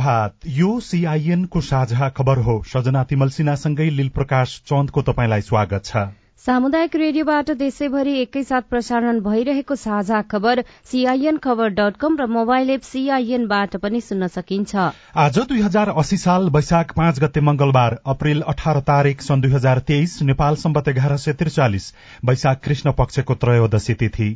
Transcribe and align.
प्रभात 0.00 0.46
यो 0.48 0.68
सीआईएन 0.80 1.44
को 1.44 1.60
साझा 1.60 2.08
खबर 2.08 2.38
हो। 2.38 2.62
सजना 2.66 3.02
तिमल 3.04 3.28
सिन्हासँगै 3.30 3.88
लील 3.90 4.08
प्रकाश 4.08 4.60
चन्दको 4.66 5.02
तपाईँलाई 5.02 5.40
स्वागत 5.42 5.84
छ। 5.84 6.04
सामुदायिक 6.40 6.96
रेडियोबाट 6.96 7.50
देशैभरि 7.52 8.12
एकैसाथ 8.20 8.62
प्रसारण 8.70 9.20
भइरहेको 9.20 9.74
साझा 9.76 10.20
खबर 10.24 10.62
सीआईएन 10.88 11.36
खबर 11.38 11.68
डट 11.76 11.96
कम 12.00 12.16
र 12.16 12.26
मोबाइल 12.32 12.70
एप 12.70 12.82
सीआईएनबाट 12.82 13.76
पनि 13.76 14.00
सुन्न 14.00 14.28
सकिन्छ। 14.30 14.88
आज 15.18 15.38
दुई 15.38 15.60
हजार 15.60 15.92
अस्सी 15.94 16.16
साल 16.16 16.48
वैशाख 16.48 16.96
पाँच 16.96 17.20
गते 17.20 17.40
मंगलबार 17.42 17.98
अप्रेल 18.06 18.40
अठार 18.48 18.80
तारीक 18.88 19.22
सन् 19.22 19.42
दुई 19.42 19.52
हजार 19.52 19.78
तेइस 19.84 20.22
नेपाल 20.24 20.56
सम्बत 20.64 20.88
एघार 20.88 21.16
सय 21.18 21.32
त्रिचालिस 21.34 21.92
वैशाख 22.24 22.64
कृष्ण 22.64 22.92
पक्षको 22.96 23.34
त्रयोदशी 23.36 23.94
तिथि। 23.96 24.30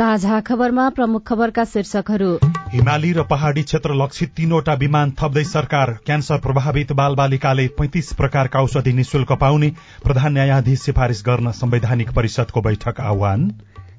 साझा 0.00 0.38
खबरमा 0.40 0.88
प्रमुख 0.88 1.22
खबरका 1.28 1.64
शीर्षकहरू। 1.64 2.28
हिमाली 2.72 3.12
र 3.12 3.22
पहाड़ी 3.22 3.62
क्षेत्र 3.62 3.94
लक्षित 3.94 4.30
तीनवटा 4.36 4.74
विमान 4.74 5.10
थप्दै 5.12 5.42
सरकार 5.44 5.92
क्यान्सर 6.06 6.38
प्रभावित 6.38 6.92
बाल 7.00 7.14
बालिकाले 7.14 7.66
पैंतिस 7.78 8.12
प्रकारका 8.12 8.62
औषधि 8.62 8.92
निशुल्क 8.92 9.32
पाउने 9.40 9.70
प्रधान 10.04 10.32
न्यायाधीश 10.32 10.80
सिफारिश 10.80 11.22
गर्न 11.26 11.52
संवैधानिक 11.52 12.12
परिषदको 12.16 12.60
बैठक 12.60 13.00
आह्वान। 13.00 13.44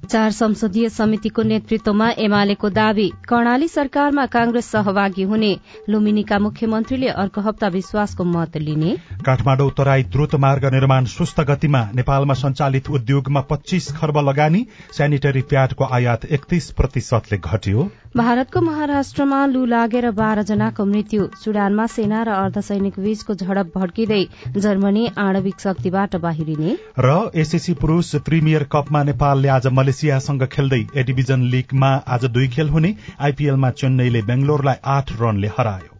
चार 0.02 0.30
संसदीय 0.30 0.88
समितिको 0.88 1.42
नेतृत्वमा 1.42 2.08
एमालेको 2.18 2.68
दावी 2.70 3.08
कर्णाली 3.28 3.68
सरकारमा 3.68 4.24
कांग्रेस 4.26 4.66
सहभागी 4.66 5.22
हुने। 5.22 5.50
लुम्बिनीका 5.88 6.38
मुख्यमन्त्रीले 6.38 7.08
अर्को 7.08 7.40
हप्ता 7.40 7.68
विश्वासको 7.68 8.24
मत 8.24 8.56
लिने। 8.56 8.96
काठमाडौँ 9.22 9.70
तराई 9.70 10.02
द्रुत 10.04 10.34
मार्ग 10.36 10.64
निर्माण 10.74 11.04
सुस्त 11.06 11.40
गतिमा 11.40 11.82
नेपालमा 11.94 12.34
सञ्चालित 12.34 12.90
उद्योगमा 12.90 13.40
पच्चीस 13.50 13.90
खर्ब 13.96 14.18
लगानी 14.28 14.66
सेनिटरी 14.92 15.42
प्याडको 15.42 15.84
आयात 15.86 16.24
एकतीस 16.26 16.70
प्रतिशतले 16.72 17.38
घट्यो। 17.38 17.88
भारतको 18.16 18.60
महाराष्ट्रमा 18.60 19.36
लू 19.46 19.64
लागेर 19.66 20.10
बाह्र 20.10 20.42
जनाको 20.48 20.84
मृत्यु 20.86 21.26
सुडानमा 21.42 21.84
सेना 21.92 22.22
र 22.22 22.32
अर्धसैनिक 22.38 22.98
बीचको 23.00 23.34
झडप 23.34 23.70
भड्किँदै 23.76 24.18
जर्मनी 24.56 25.04
आणविक 25.18 25.60
शक्तिबाट 25.60 26.16
बाहिरिने। 26.24 26.74
र 26.98 27.14
एसएसी 27.34 27.74
पुरूष 27.74 28.10
प्रिमियर 28.26 28.64
कपमा 28.72 29.02
नेपालले 29.02 29.48
आज 29.48 29.66
मलेसियासँग 29.72 30.44
खेल्दै 30.52 30.80
ए 30.96 31.04
डिभिजन 31.04 31.48
लीगमा 31.54 31.90
आज 32.08 32.24
दुई 32.34 32.48
खेल 32.48 32.68
हुने। 32.68 32.94
आइपीएलमा 33.20 33.70
चेन्नईले 33.80 34.22
बेंगलोरलाई 34.22 34.76
आठ 34.96 35.16
रनले 35.22 35.54
हरायो। 35.56 35.90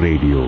रेडियो। 0.00 0.42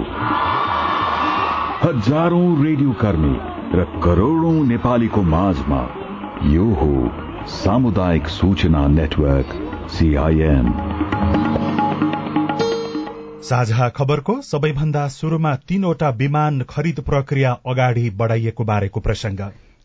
हजारौं 1.83 2.47
रेडियो 2.65 2.93
कर्मी। 3.01 3.52
र 3.75 3.85
करोड़ौं 4.05 4.65
नेपालीको 4.65 5.23
माझमा। 5.23 5.81
यो 6.47 6.65
हो 6.75 7.47
सामुदायिक 7.49 8.27
सूचना 8.29 8.87
नेटवर्क 8.89 9.55
सीआईएन 9.91 10.69
साझा 13.43 13.89
खबरको 13.89 14.41
सबैभन्दा 14.43 15.09
शुरूमा 15.09 15.55
तीनवटा 15.69 16.11
विमान 16.19 16.61
खरिद 16.71 17.01
प्रक्रिया 17.01 17.53
अगाडि 17.67 18.11
बढ़ाइएको 18.11 18.65
बारेको 18.65 19.01
प्रसंग 19.01 19.41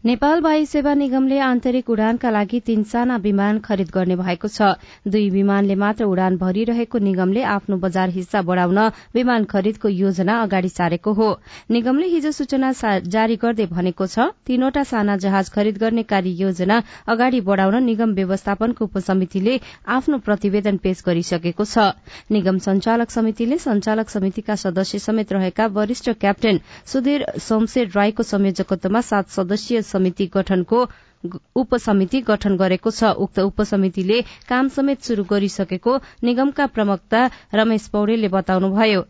नेपाल 0.06 0.42
वायु 0.42 0.66
सेवा 0.66 0.94
निगमले 0.94 1.38
आन्तरिक 1.42 1.90
उडानका 1.90 2.30
लागि 2.30 2.60
तीन 2.66 2.84
साना 2.86 3.16
विमान 3.18 3.60
खरिद 3.60 3.90
गर्ने 3.94 4.16
भएको 4.16 4.48
छ। 4.48 4.78
दुई 5.10 5.30
विमानले 5.30 5.76
मात्र 5.76 6.06
उडान 6.06 6.38
भरिरहेको 6.38 6.98
निगमले 7.02 7.42
आफ्नो 7.44 7.78
बजार 7.78 8.10
हिस्सा 8.10 8.42
बढ़ाउन 8.46 8.80
विमान 9.16 9.46
खरिदको 9.50 9.90
योजना 9.90 10.36
अगाडि 10.42 10.70
सारेको 10.70 11.14
हो। 11.14 11.30
निगमले 11.72 12.08
हिजो 12.08 12.32
सूचना 12.32 12.72
जारी 13.10 13.36
गर्दै 13.42 13.66
भनेको 13.74 14.08
छ 14.08 14.28
तीनवटा 14.46 14.84
साना 14.86 15.18
जहाज 15.18 15.50
खरिद 15.50 15.78
गर्ने 15.78 16.04
कार्य 16.06 16.30
योजना 16.44 16.82
अगाडि 17.10 17.42
बढ़ाउन 17.50 17.84
निगम 17.84 18.14
व्यवस्थापनको 18.22 18.86
उपसमितिले 18.86 19.60
आफ्नो 19.98 20.18
प्रतिवेदन 20.30 20.78
पेश 20.78 21.04
गरिसकेको 21.08 21.66
छ। 21.66 21.90
निगम 22.30 22.58
संचालक 22.68 23.18
समितिले 23.18 23.58
संचालक 23.66 24.10
समितिका 24.10 24.56
सदस्य 24.62 25.00
समेत 25.02 25.34
रहेका 25.34 25.68
वरिष्ठ 25.74 26.10
क्याप्टेन 26.22 26.62
सुधीर 26.86 27.26
सोमशेर 27.50 27.92
राईको 27.96 28.30
संयोजकत्वमा 28.32 29.02
सात 29.02 29.36
सदस्यीय 29.40 29.82
समिति 29.88 30.28
गठनको 30.34 30.86
उपसमिति 31.24 32.22
गठन 32.22 32.58
गरेको 32.58 32.92
छ। 32.92 33.12
उक्त 33.18 33.40
उपसमितिले 33.42 34.22
काम 34.50 34.68
समेत 34.70 35.04
शुरू 35.04 35.24
गरिसकेको 35.24 35.96
निगमका 36.24 36.66
प्रवक्ता 36.70 37.22
रमेश 37.56 37.88
पौडेलले 37.90 38.28
बताउनुभयो। 38.30 39.02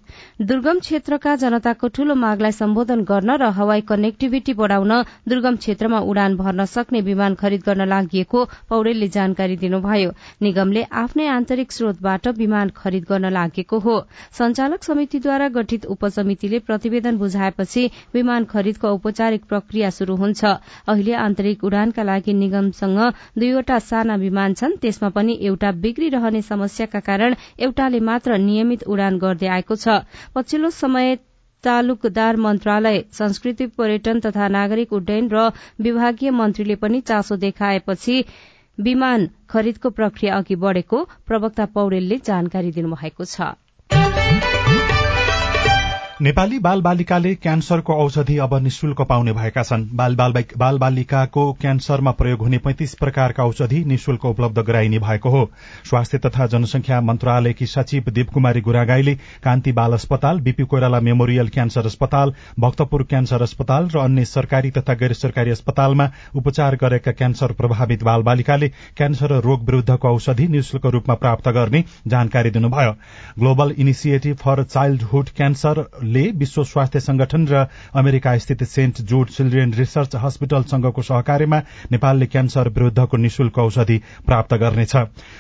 दुर्गम 0.44 0.80
क्षेत्रका 0.80 1.36
जनताको 1.38 1.88
ठूलो 1.90 2.16
मागलाई 2.18 2.52
सम्बोधन 2.54 3.04
गर्न 3.04 3.38
र 3.38 3.50
हवाई 3.54 3.82
कनेक्टिभिटी 3.90 4.54
बढ़ाउन 4.54 4.94
दुर्गम 5.28 5.56
क्षेत्रमा 5.58 6.00
उडान 6.08 6.36
भर्न 6.38 6.66
सक्ने 6.68 7.02
विमान 7.04 7.36
खरिद 7.36 7.62
गर्न 7.66 7.88
लागि 7.88 8.24
पौडेलले 8.70 9.08
जानकारी 9.10 9.56
दिनुभयो। 9.58 10.12
निगमले 10.42 10.84
आफ्नै 10.96 11.28
आन्तरिक 11.30 11.72
स्रोतबाट 11.72 12.28
विमान 12.38 12.70
खरिद 12.76 13.06
गर्न 13.10 13.30
लागेको 13.32 13.80
हो। 13.80 13.96
संचालक 14.34 14.84
समितिद्वारा 14.84 15.48
गठित 15.50 15.86
उपसमितिले 15.88 16.60
प्रतिवेदन 16.62 17.18
बुझाएपछि 17.18 17.86
विमान 18.14 18.46
खरिदको 18.46 18.88
औपचारिक 18.88 19.46
प्रक्रिया 19.46 19.90
शुरू 19.92 20.16
हुन्छ। 20.16 20.46
अहिले 20.88 21.14
आन्तरिक 21.18 21.64
उडान 21.64 21.92
का 21.98 22.04
लागि 22.04 22.34
निगमसँग 22.34 23.00
दुईवटा 23.38 23.80
साना 23.84 24.16
विमान 24.24 24.54
छन्। 24.54 24.78
त्यसमा 24.82 25.10
पनि 25.18 25.38
एउटा 25.44 25.72
बिग्रिरहने 25.84 26.42
समस्याका 26.50 27.00
कारण 27.08 27.36
एउटाले 27.60 28.00
मात्र 28.10 28.38
नियमित 28.40 28.84
उडान 28.88 29.18
गर्दै 29.20 29.48
आएको 29.56 29.76
छ। 29.78 30.02
पछिल्लो 30.36 30.70
समय 30.78 31.16
तालुकदार 31.64 32.36
मन्त्रालय 32.38 33.04
संस्कृति 33.14 33.66
पर्यटन 33.78 34.20
तथा 34.22 34.48
नागरिक 34.56 34.94
उड्डयन 34.94 35.30
र 35.34 35.50
विभागीय 35.82 36.32
मन्त्रीले 36.34 36.76
पनि 36.84 37.02
चासो 37.04 37.36
देखाएपछि 37.38 38.24
विमान 38.78 39.30
खरिदको 39.50 39.90
प्रक्रिया 39.92 40.36
अघि 40.38 40.56
बढ़ेको 40.64 41.04
प्रवक्ता 41.28 41.66
पौडेलले 41.76 42.18
जानकारी 42.26 42.72
दिनुभएको 42.72 43.26
छ। 43.28 43.56
नेपाली 46.22 46.58
बाल 46.60 46.82
बालिकाले 46.82 47.34
क्यान्सरको 47.36 47.94
औषधि 47.96 48.38
अब 48.42 48.54
निशुल्क 48.58 49.02
पाउने 49.10 49.32
भएका 49.34 49.64
छन्। 49.64 49.84
बाल 49.96 50.78
बालिकाको 50.78 51.42
क्यान्सरमा 51.54 52.12
प्रयोग 52.12 52.40
हुने 52.42 52.58
पैंतिस 52.58 52.94
प्रकारका 52.96 53.44
औषधि 53.46 53.84
निशुल्क 53.88 54.26
उपलब्ध 54.26 54.60
गराइने 54.60 55.00
भएको 55.00 55.30
हो। 55.30 55.44
स्वास्थ्य 55.86 56.18
तथा 56.18 56.48
जनसंख्या 56.48 57.02
मन्त्रालयकी 57.02 57.66
सचिव 57.66 58.26
कुमारी 58.34 58.62
गुरागाईले 58.62 59.14
कान्ति 59.44 59.72
बाल 59.72 59.94
अस्पताल 59.94 60.40
बीपी 60.40 60.64
कोइराला 60.64 61.00
मेमोरियल 61.00 61.50
क्यान्सर 61.50 61.86
अस्पताल 61.86 62.34
भक्तपुर 62.60 63.04
क्यान्सर 63.04 63.42
अस्पताल 63.42 63.90
र 63.90 64.00
अन्य 64.00 64.26
सरकारी 64.26 64.72
तथा 64.72 64.94
गैर 64.96 65.14
सरकारी 65.14 65.52
अस्पतालमा 65.52 66.10
उपचार 66.36 66.76
गरेका 66.82 67.12
क्यान्सर 67.12 67.54
प्रभावित 67.54 68.04
बाल 68.04 68.22
बालिकाले 68.24 68.70
क्यान्सर 68.98 69.38
रोग 69.42 69.66
विरूद्धको 69.66 70.16
औषधि 70.16 70.48
निशुल्क 70.48 70.86
रूपमा 70.88 71.16
प्राप्त 71.18 71.50
गर्ने 71.52 71.84
जानकारी 72.08 72.50
दिनुभयो। 72.50 72.92
Global 73.40 73.76
initiative 73.78 74.36
for 74.38 74.64
childhood 74.66 75.30
cancer 75.38 75.86
ले 76.08 76.24
विश्व 76.38 76.64
स्वास्थ्य 76.64 77.00
संगठन 77.00 77.48
र 77.48 77.66
अमेरिका 77.96 78.38
स्थित 78.38 78.64
सेन्ट 78.66 79.02
जोड 79.04 79.30
चिल्ड्रेन 79.30 79.74
रिसर्च 79.74 80.16
हस्पिटलसँगको 80.16 81.02
सहकार्यमा 81.02 81.60
नेपालले 81.92 82.26
क्यान्सर 82.26 82.70
विरूद्धको 82.70 83.18
निशुल्क 83.18 83.58
औषधि 83.60 83.98
प्राप्त 84.26 84.54
गर्नेछ। 84.56 84.96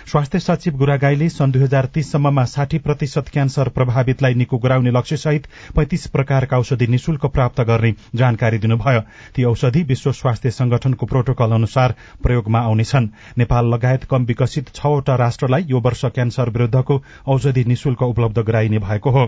स्वास्थ्य 0.07 0.39
सचिव 0.39 0.77
गुरागाईले 0.77 1.29
सन् 1.29 1.51
दुई 1.51 1.61
हजार 1.61 1.85
तीससम्ममा 1.93 2.43
साठी 2.47 2.77
प्रतिशत 2.79 3.29
क्यान्सर 3.33 3.69
प्रभावितलाई 3.69 4.33
निको 4.33 4.57
गराउने 4.57 4.91
लक्ष्यसहित 4.91 5.47
पैंतिस 5.75 6.07
प्रकारका 6.07 6.57
औषधि 6.57 6.87
निशुल्क 6.87 7.25
प्राप्त 7.27 7.61
गर्ने 7.61 7.93
जानकारी 8.15 8.57
दिनुभयो। 8.57 9.01
ती 9.35 9.43
औषधि 9.43 9.83
विश्व 9.83 10.11
स्वास्थ्य 10.13 10.51
संगठनको 10.51 11.05
प्रोटोकल 11.05 11.51
अनुसार 11.53 11.95
प्रयोगमा 12.23 12.59
आउनेछन्। 12.59 13.09
नेपाल 13.37 13.73
लगायत 13.73 14.03
कम 14.03 14.25
विकसित 14.25 14.69
छवटा 14.75 15.15
राष्ट्रलाई 15.15 15.65
यो 15.67 15.79
वर्ष 15.79 16.05
क्यान्सर 16.07 16.49
विरूद्धको 16.49 17.01
औषधि 17.27 17.63
निशुल्क 17.67 18.01
उपलब्ध 18.03 18.39
गराइने 18.41 18.79
भएको 18.79 19.11
हो। 19.11 19.27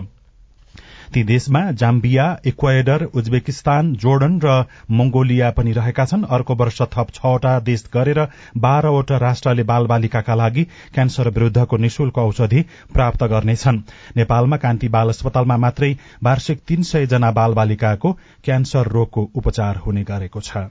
ती 1.12 1.22
देशमा 1.24 1.60
जाम्बिया 1.72 2.24
इक्वाएडर 2.46 3.04
उज्बेकिस्तान 3.14 3.92
जोर्डन 3.96 4.38
र 4.44 4.64
मंगोलिया 4.92 5.50
पनि 5.50 5.72
रहेका 5.72 6.04
छन्। 6.04 6.24
अर्को 6.30 6.54
वर्ष 6.54 6.80
थप 6.92 7.10
छवटा 7.14 7.58
देश 7.60 7.84
गरेर 7.94 8.20
बाह्रवटा 8.58 9.16
राष्ट्रले 9.18 9.62
बाल 9.64 9.86
बालिकाका 9.86 10.34
लागि 10.34 10.64
क्यान्सर 10.94 11.28
विरूद्धको 11.30 11.76
निशुल्क 11.76 12.18
औषधि 12.18 12.64
प्राप्त 12.94 13.24
गर्नेछन्। 13.26 13.82
नेपालमा 14.16 14.56
कान्ति 14.56 14.88
बाल 14.88 15.08
अस्पतालमा 15.08 15.56
मात्रै 15.58 15.94
वार्षिक 16.22 16.60
तीन 16.68 16.82
सय 16.82 17.06
जना 17.06 17.30
बाल 17.32 17.54
बालिकाको 17.54 18.12
क्यान्सर 18.44 18.88
रोगको 18.88 19.30
उपचार 19.34 19.76
हुने 19.76 20.02
गरेको 20.04 20.40
छ। 20.40 20.70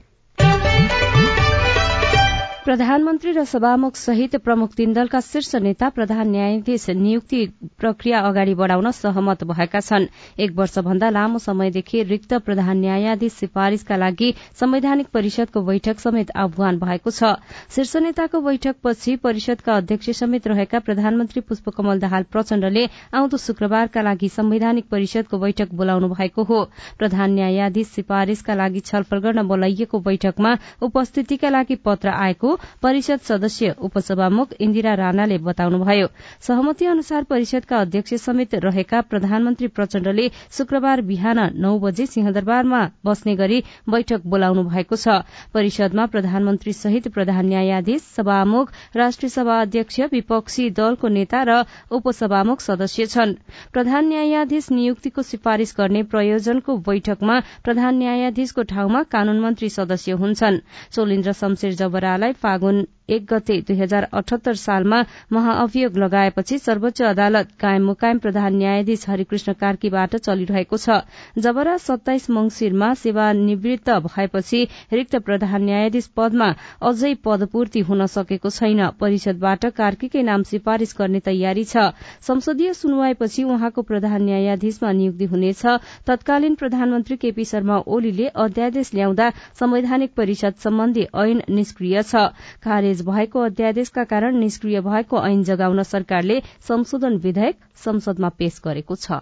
प्रधानमन्त्री 2.64 3.32
र 3.32 3.44
सभामुख 3.46 3.96
सहित 3.96 4.36
प्रमुख 4.44 4.74
तीन 4.76 4.94
दलका 4.94 5.20
शीर्ष 5.22 5.56
नेता 5.56 5.88
प्रधान 5.90 6.30
न्यायाधीश 6.30 6.90
नियुक्ति 6.92 7.46
प्रक्रिया 7.80 8.20
अगाडि 8.20 8.54
बढ़ाउन 8.54 8.90
सहमत 8.92 9.44
भएका 9.44 9.80
छन्। 9.80 10.08
एक 10.38 10.52
वर्षभन्दा 10.56 11.10
लामो 11.10 11.40
समयदेखि 11.40 12.02
रिक्त 12.04 12.34
प्रधान 12.46 12.78
न्यायाधीश 12.78 13.34
सिफारिशका 13.34 13.96
लागि 13.96 14.34
संवैधानिक 14.60 15.08
परिषदको 15.14 15.62
बैठक 15.62 16.00
समेत 16.00 16.32
आह्वान 16.36 16.80
भएको 16.80 17.12
छ। 17.12 17.32
शीर्ष 17.72 17.96
नेताको 17.98 18.42
बैठकपछि 18.42 19.16
परिषदका 19.24 19.78
अध्यक्ष 19.78 20.10
समेत 20.20 20.48
रहेका 20.48 20.80
प्रधानमन्त्री 20.82 21.42
पुष्पकमल 21.42 22.00
दाहाल 22.00 22.24
प्रचण्डले 22.28 22.86
आउँदो 23.14 23.38
शुक्रबारका 23.40 24.02
लागि 24.02 24.30
संवैधानिक 24.30 24.90
परिषदको 24.92 25.40
बैठक 25.40 25.74
बोलाउनु 25.74 26.12
भएको 26.12 26.44
हो। 26.44 26.64
प्रधान 27.00 27.32
न्यायाधीश 27.34 27.88
सिफारिशका 27.96 28.54
लागि 28.56 28.80
छलफल 28.92 29.20
गर्न 29.22 29.48
बोलाइएको 29.48 30.00
बैठकमा 30.02 30.56
उपस्थितिका 30.84 31.50
लागि 31.50 31.76
पत्र 31.86 32.10
आएको 32.20 32.49
परिषद 32.82 33.20
सदस्य 33.20 33.76
उपसभामुख 33.80 34.54
इन्दिरा 34.60 34.94
राणाले 34.94 35.38
बताउनुभयो। 35.38 36.08
सहमति 36.42 36.86
अनुसार 36.86 37.24
परिषदका 37.24 37.78
अध्यक्ष 37.78 38.14
समेत 38.14 38.56
रहेका 38.56 39.02
प्रधानमन्त्री 39.02 39.68
प्रचण्डले 39.68 40.30
शुक्रबार 40.58 41.02
बिहान 41.02 41.40
नौ 41.56 41.78
बजे 41.80 42.06
सिंहदरबारमा 42.06 42.82
बस्ने 43.06 43.36
गरी 43.36 43.64
बैठक 43.90 44.22
बोलाउनु 44.26 44.64
भएको 44.64 44.96
छ। 44.96 45.22
परिषदमा 45.54 46.06
प्रधानमन्त्री 46.06 46.74
सहित 46.74 47.08
प्रधान 47.08 47.46
न्यायाधीश 47.46 48.02
सभामुख 48.16 48.72
राष्ट्रिय 48.96 49.30
सभा 49.30 49.60
अध्यक्ष 49.62 50.00
विपक्षी 50.12 50.70
दलको 50.70 51.08
नेता 51.08 51.44
र 51.44 51.64
उपसभामुख 51.92 52.62
सदस्य 52.62 53.06
छन्। 53.06 53.34
प्रधान 53.74 54.08
न्यायाधीश 54.08 54.72
नियुक्तिको 54.72 55.22
सिफारिश 55.22 55.74
गर्ने 55.78 56.04
प्रयोजनको 56.04 56.78
बैठकमा 56.78 57.40
प्रधान 57.64 57.98
न्यायाधीशको 57.98 58.64
ठाउँमा 58.64 59.04
कानून 59.04 59.40
मन्त्री 59.40 59.70
सदस्य 59.70 60.12
हुन्छन्। 60.12 60.60
सोलिन्द्र 60.96 61.32
शमशेर 61.34 61.74
जबरालाई 61.74 62.34
फागुन 62.42 62.86
एक 63.10 63.26
गते 63.26 63.56
दुई 63.68 63.76
हजार 63.78 64.04
अठहत्तर 64.14 64.56
सालमा 64.56 64.98
महाअभियोग 65.34 65.96
लगाएपछि 65.98 66.58
सर्वोच्च 66.60 67.02
अदालत 67.04 67.48
कायम 67.60 67.86
मुकायम 67.86 68.18
प्रधान 68.20 68.56
न्यायाधीश 68.56 69.06
हरिकृष्ण 69.10 69.54
कार्कीबाट 69.62 70.16
चलिरहेको 70.18 70.78
छ। 70.78 70.98
जबरा 71.38 71.76
सत्ताइस 71.80 72.30
मंगिरमा 72.30 72.94
सेवानिवृत्त 72.96 73.90
भएपछि 74.06 74.62
रिक्त 74.94 75.16
प्रधान 75.30 75.64
न्यायाधीश 75.64 76.08
पदमा 76.18 76.50
अझै 76.90 77.14
पदपूर्ति 77.26 77.80
हुन 77.90 78.06
सकेको 78.08 78.50
छैन। 78.50 78.86
परिषदबाट 79.00 79.66
कार्कीकै 79.80 80.24
नाम 80.24 80.44
सिफारिश 80.52 80.94
गर्ने 81.00 81.20
तयारी 81.22 81.64
छ। 81.64 81.90
संसदीय 82.22 82.74
सुनवाईपछि 82.74 83.44
उहाँको 83.46 83.82
प्रधान 83.90 84.24
न्यायाधीशमा 84.24 84.92
नियुक्ति 84.92 85.26
हुनेछ। 85.34 85.66
तत्कालीन 86.06 86.56
प्रधानमन्त्री 86.62 87.18
केपी 87.18 87.46
शर्मा 87.46 87.82
ओलीले 87.90 88.28
अध्यादेश 88.38 88.94
ल्याउँदा 88.94 89.30
संवैधानिक 89.60 90.14
परिषद 90.14 90.62
सम्बन्धी 90.64 91.08
ऐन 91.18 91.42
निष्क्रिय 91.50 92.02
छ। 92.04 92.29
खारेज 92.64 93.02
भएको 93.06 93.40
अध्यादेशका 93.42 94.04
कारण 94.12 94.38
निष्क्रिय 94.40 94.82
भएको 94.82 95.26
ऐन 95.26 95.44
जगाउन 95.44 95.84
सरकारले 95.88 96.42
संशोधन 96.68 97.18
विधेयक 97.20 97.60
संसदमा 97.86 98.30
पेश 98.38 98.62
गरेको 98.64 98.96
छ। 98.98 99.22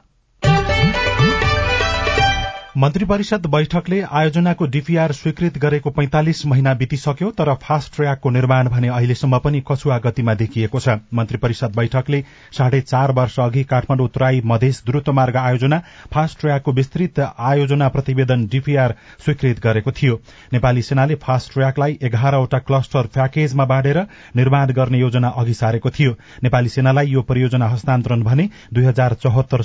मन्त्री 2.77 3.05
परिषद 3.05 3.45
बैठकले 3.45 4.01
आयोजनाको 4.17 4.65
डीपीआर 4.67 5.11
स्वीकृत 5.11 5.57
गरेको 5.57 5.89
पैंतालिस 5.91 6.45
महिना 6.45 6.73
बितिसक्यो 6.73 7.29
तर 7.37 7.53
फास्ट 7.61 7.95
ट्र्याकको 7.95 8.29
निर्माण 8.29 8.67
भने 8.69 8.87
अहिलेसम्म 8.87 9.37
पनि 9.39 9.61
कछुवा 9.67 9.97
गतिमा 9.99 10.33
देखिएको 10.33 10.79
छ। 10.79 10.95
मन्त्री 11.13 11.37
परिषद 11.37 11.75
बैठकले 11.75 12.21
साढे 12.57 12.81
चार 12.81 13.11
वर्ष 13.11 13.39
अघि 13.39 13.63
काठमाडौँ 13.63 14.07
तराई 14.15 14.41
मधेस 14.45 14.81
द्रुत 14.85 15.09
मार्ग 15.11 15.37
आयोजना 15.37 15.81
फास्ट 16.13 16.39
ट्र्याकको 16.39 16.71
विस्तृत 16.71 17.19
आयोजना 17.19 17.87
प्रतिवेदन 17.87 18.45
डीपीआर 18.47 18.93
स्वीकृत 19.25 19.59
गरेको 19.63 19.91
थियो। 19.91 20.19
नेपाली 20.53 20.81
सेनाले 20.83 21.15
फास्ट 21.25 21.53
ट्र्याकलाई 21.53 21.97
एघारवटा 22.03 22.59
क्लस्टर 22.59 23.09
प्याकेजमा 23.09 23.65
बाँडेर 23.65 24.01
निर्माण 24.35 24.73
गर्ने 24.73 24.99
योजना 24.99 25.33
अघि 25.35 25.53
सारेको 25.55 25.89
थियो। 25.89 26.11
नेपाली 26.43 26.69
सेनालाई 26.69 27.09
यो 27.09 27.21
परियोजना 27.25 27.69
हस्तान्तरण 27.69 28.23
भने 28.23 28.49
दुई 28.73 28.93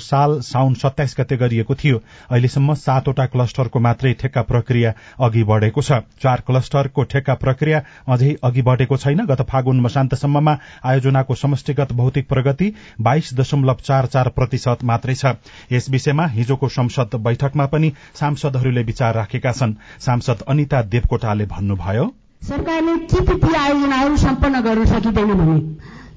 साल 0.01 0.39
साउन 0.43 0.73
सत्ताइस 0.81 1.15
गते 1.19 1.37
गरिएको 1.37 1.75
थियो। 1.75 2.01
अहिलेसम्म 2.31 2.73
सात 2.75 3.01
सातवटा 3.03 3.25
क्लस्टरको 3.27 3.79
मात्रै 3.79 4.13
ठेक्का 4.15 4.41
प्रक्रिया 4.43 4.91
अघि 5.19 5.43
बढ़ेको 5.43 5.81
छ। 5.81 5.91
चार 6.23 6.43
क्लस्टरको 6.47 7.03
ठेक्का 7.03 7.33
प्रक्रिया 7.35 7.81
अझै 8.07 8.31
अघि 8.41 8.61
बढ़ेको 8.63 8.97
छैन। 8.97 9.25
गत 9.27 9.41
फागुन 9.43 9.79
मसान्तसम्ममा 9.81 10.53
आयोजनाको 10.85 11.35
समष्टिगत 11.35 11.91
भौतिक 11.93 12.27
प्रगति 12.29 12.67
बाइस 13.01 13.33
दशमलव 13.35 13.77
चार 13.83 14.05
चार 14.07 14.29
प्रतिशत 14.31 14.83
मात्रै 14.83 15.15
छ। 15.15 15.35
यस 15.71 15.89
विषयमा 15.89 16.25
हिजोको 16.29 16.67
संसद 16.69 17.19
बैठकमा 17.19 17.65
पनि 17.67 17.91
सांसदहरूले 18.15 18.83
विचार 18.83 19.15
राखेका 19.15 19.51
छन्। 19.51 19.75
सांसद 19.99 20.47
अनिता 20.47 20.81
देवकोटाले 20.87 21.45
भन्नुभयो 21.47 22.05
सरकारले 22.43 22.95
टिपिपी 23.07 23.53
आयोजनाहरू 23.55 24.15
सम्पन्न 24.17 24.61
गर्न 24.61 24.85
सकिँदैन 24.85 25.33
भने? 25.33 25.59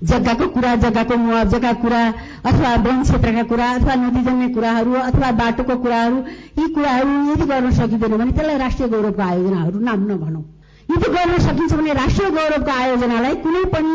जग्गाको 0.04 0.46
कुरा 0.54 0.74
जग्गाको 0.76 1.16
मुआवजाका 1.16 1.72
कुरा 1.82 2.00
अथवा 2.44 2.74
वन 2.86 3.02
क्षेत्रका 3.02 3.42
कुरा 3.52 3.70
अथवा 3.74 3.94
नदीजन्य 3.94 4.48
कुराहरू 4.54 4.92
अथवा 4.92 5.30
बाटोको 5.40 5.76
कुराहरू 5.76 6.16
यी 6.58 6.68
कुराहरू 6.74 7.12
यदि 7.32 7.44
गर्न 7.46 7.70
सकिँदैन 7.72 8.16
भने 8.16 8.32
त्यसलाई 8.32 8.58
राष्ट्रिय 8.58 8.88
गौरवको 8.88 9.22
आयोजनाहरू 9.22 9.80
नाम 9.80 10.00
नभनौँ। 10.10 10.44
यदि 10.88 11.08
गर्न 11.16 11.38
सकिन्छ 11.48 11.72
भने 11.72 11.92
राष्ट्रिय 11.92 12.30
गौरवको 12.30 12.72
आयोजनालाई 12.80 13.34
कुनै 13.44 13.64
पनि 13.72 13.94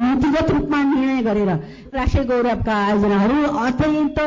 नीतिगत 0.00 0.50
रूपमा 0.50 0.82
निर्णय 0.82 1.22
गरेर 1.22 1.50
राष्ट्रिय 1.94 2.24
गौरवका 2.24 2.74
आयोजनाहरू 2.84 3.36
अत्यन्त 3.66 4.18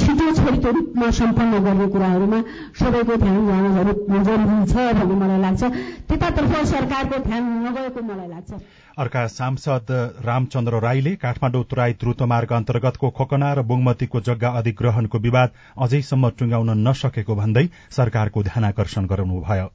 छिटो 0.00 0.70
रूपमा 0.70 1.10
सम्पन्न 1.18 1.58
गर्ने 1.64 1.86
कुराहरूमा 1.94 2.40
सबैको 2.80 3.16
ध्यान 3.24 3.38
जान 3.48 4.24
जरुरी 4.24 4.58
छ 4.72 4.74
भन्ने 4.98 5.14
मलाई 5.20 5.40
लाग्छ। 5.40 5.62
त्यतातर्फ 6.08 6.52
सरकारको 6.72 7.16
ध्यान 7.28 7.42
नगएको 7.66 8.00
मलाई 8.08 8.28
लाग्छ। 8.28 8.50
अर्का 8.98 9.26
सांसद 9.28 9.86
रामचन्द्र 10.24 10.80
राईले 10.80 11.14
काठमाडौँ 11.22 11.64
तुराई 11.70 11.92
द्रुत 12.00 12.22
मार्ग 12.32 12.52
अन्तर्गतको 12.52 13.10
खोकना 13.12 13.52
र 13.52 13.62
बुङमतीको 13.68 14.20
जग्गा 14.28 14.50
अधिग्रहणको 14.60 15.18
विवाद 15.20 15.50
अझैसम्म 15.78 16.28
टुङ्गाउन 16.38 16.70
नसकेको 16.88 17.34
भन्दै 17.36 17.66
सरकारको 17.92 18.42
ध्यानकर्षण 18.42 19.06
गराउनुभयो। 19.06 19.68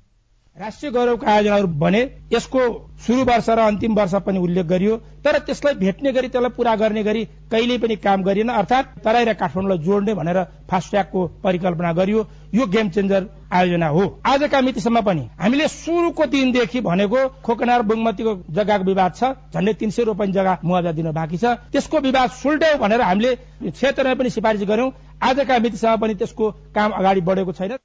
राष्ट्रिय 0.57 0.91
गौरवका 0.91 1.31
आयोजनाहरू 1.31 1.67
बने 1.79 1.99
यसको 2.31 2.59
शुरू 3.01 3.23
वर्ष 3.25 3.49
र 3.49 3.59
अन्तिम 3.61 3.93
वर्ष 3.95 4.13
पनि 4.25 4.39
उल्लेख 4.39 4.65
गरियो 4.67 4.95
तर 5.23 5.37
त्यसलाई 5.47 5.73
भेट्ने 5.73 6.11
गरी 6.11 6.27
त्यसलाई 6.27 6.49
पूरा 6.57 6.75
गर्ने 6.75 7.03
गरी 7.03 7.23
कहिल्यै 7.51 7.77
पनि 7.77 7.95
काम 7.97 8.23
गरिएन 8.23 8.49
अर्थात् 8.51 8.87
तराई 9.03 9.25
र 9.25 9.33
काठमाडौँलाई 9.33 9.85
जोड्ने 9.85 10.13
भनेर 10.13 10.39
फास्ट्यागको 10.69 11.25
परिकल्पना 11.43 11.91
गरियो। 11.93 12.25
यो 12.53 12.65
गेम 12.67 12.89
चेन्जर 12.89 13.27
आयोजना 13.51 13.87
हो। 13.87 14.03
आजका 14.25 14.61
मितिसम्म 14.61 15.01
पनि 15.01 15.23
हामीले 15.39 15.67
सुरुको 15.67 16.25
दिनदेखि 16.27 16.81
भनेको 16.81 17.19
खोकना 17.41 17.77
र 17.77 17.81
बुङमतीको 17.87 18.33
जग्गाको 18.51 18.83
विवाद 18.85 19.11
छ 19.15 19.23
झन्डै 19.55 19.73
तीन 19.79 19.89
सय 19.89 20.03
रोपनी 20.03 20.31
जग्गा 20.33 20.57
मुआवजा 20.63 20.91
दिन 20.91 21.11
बाँकी 21.11 21.37
छ। 21.37 21.45
त्यसको 21.71 21.99
विवाद 22.01 22.29
सुल्ट्याउ 22.37 22.77
भनेर 22.83 23.01
हामीले 23.01 23.31
क्षेत्रमा 23.71 24.13
पनि 24.13 24.29
सिफारिस 24.29 24.67
गर्यौं 24.67 24.91
आजका 25.23 25.59
मितिसम्म 25.63 25.95
पनि 26.03 26.13
त्यसको 26.19 26.51
काम 26.75 26.91
अगाडि 26.99 27.21
बढेको 27.23 27.51
छैन। 27.55 27.77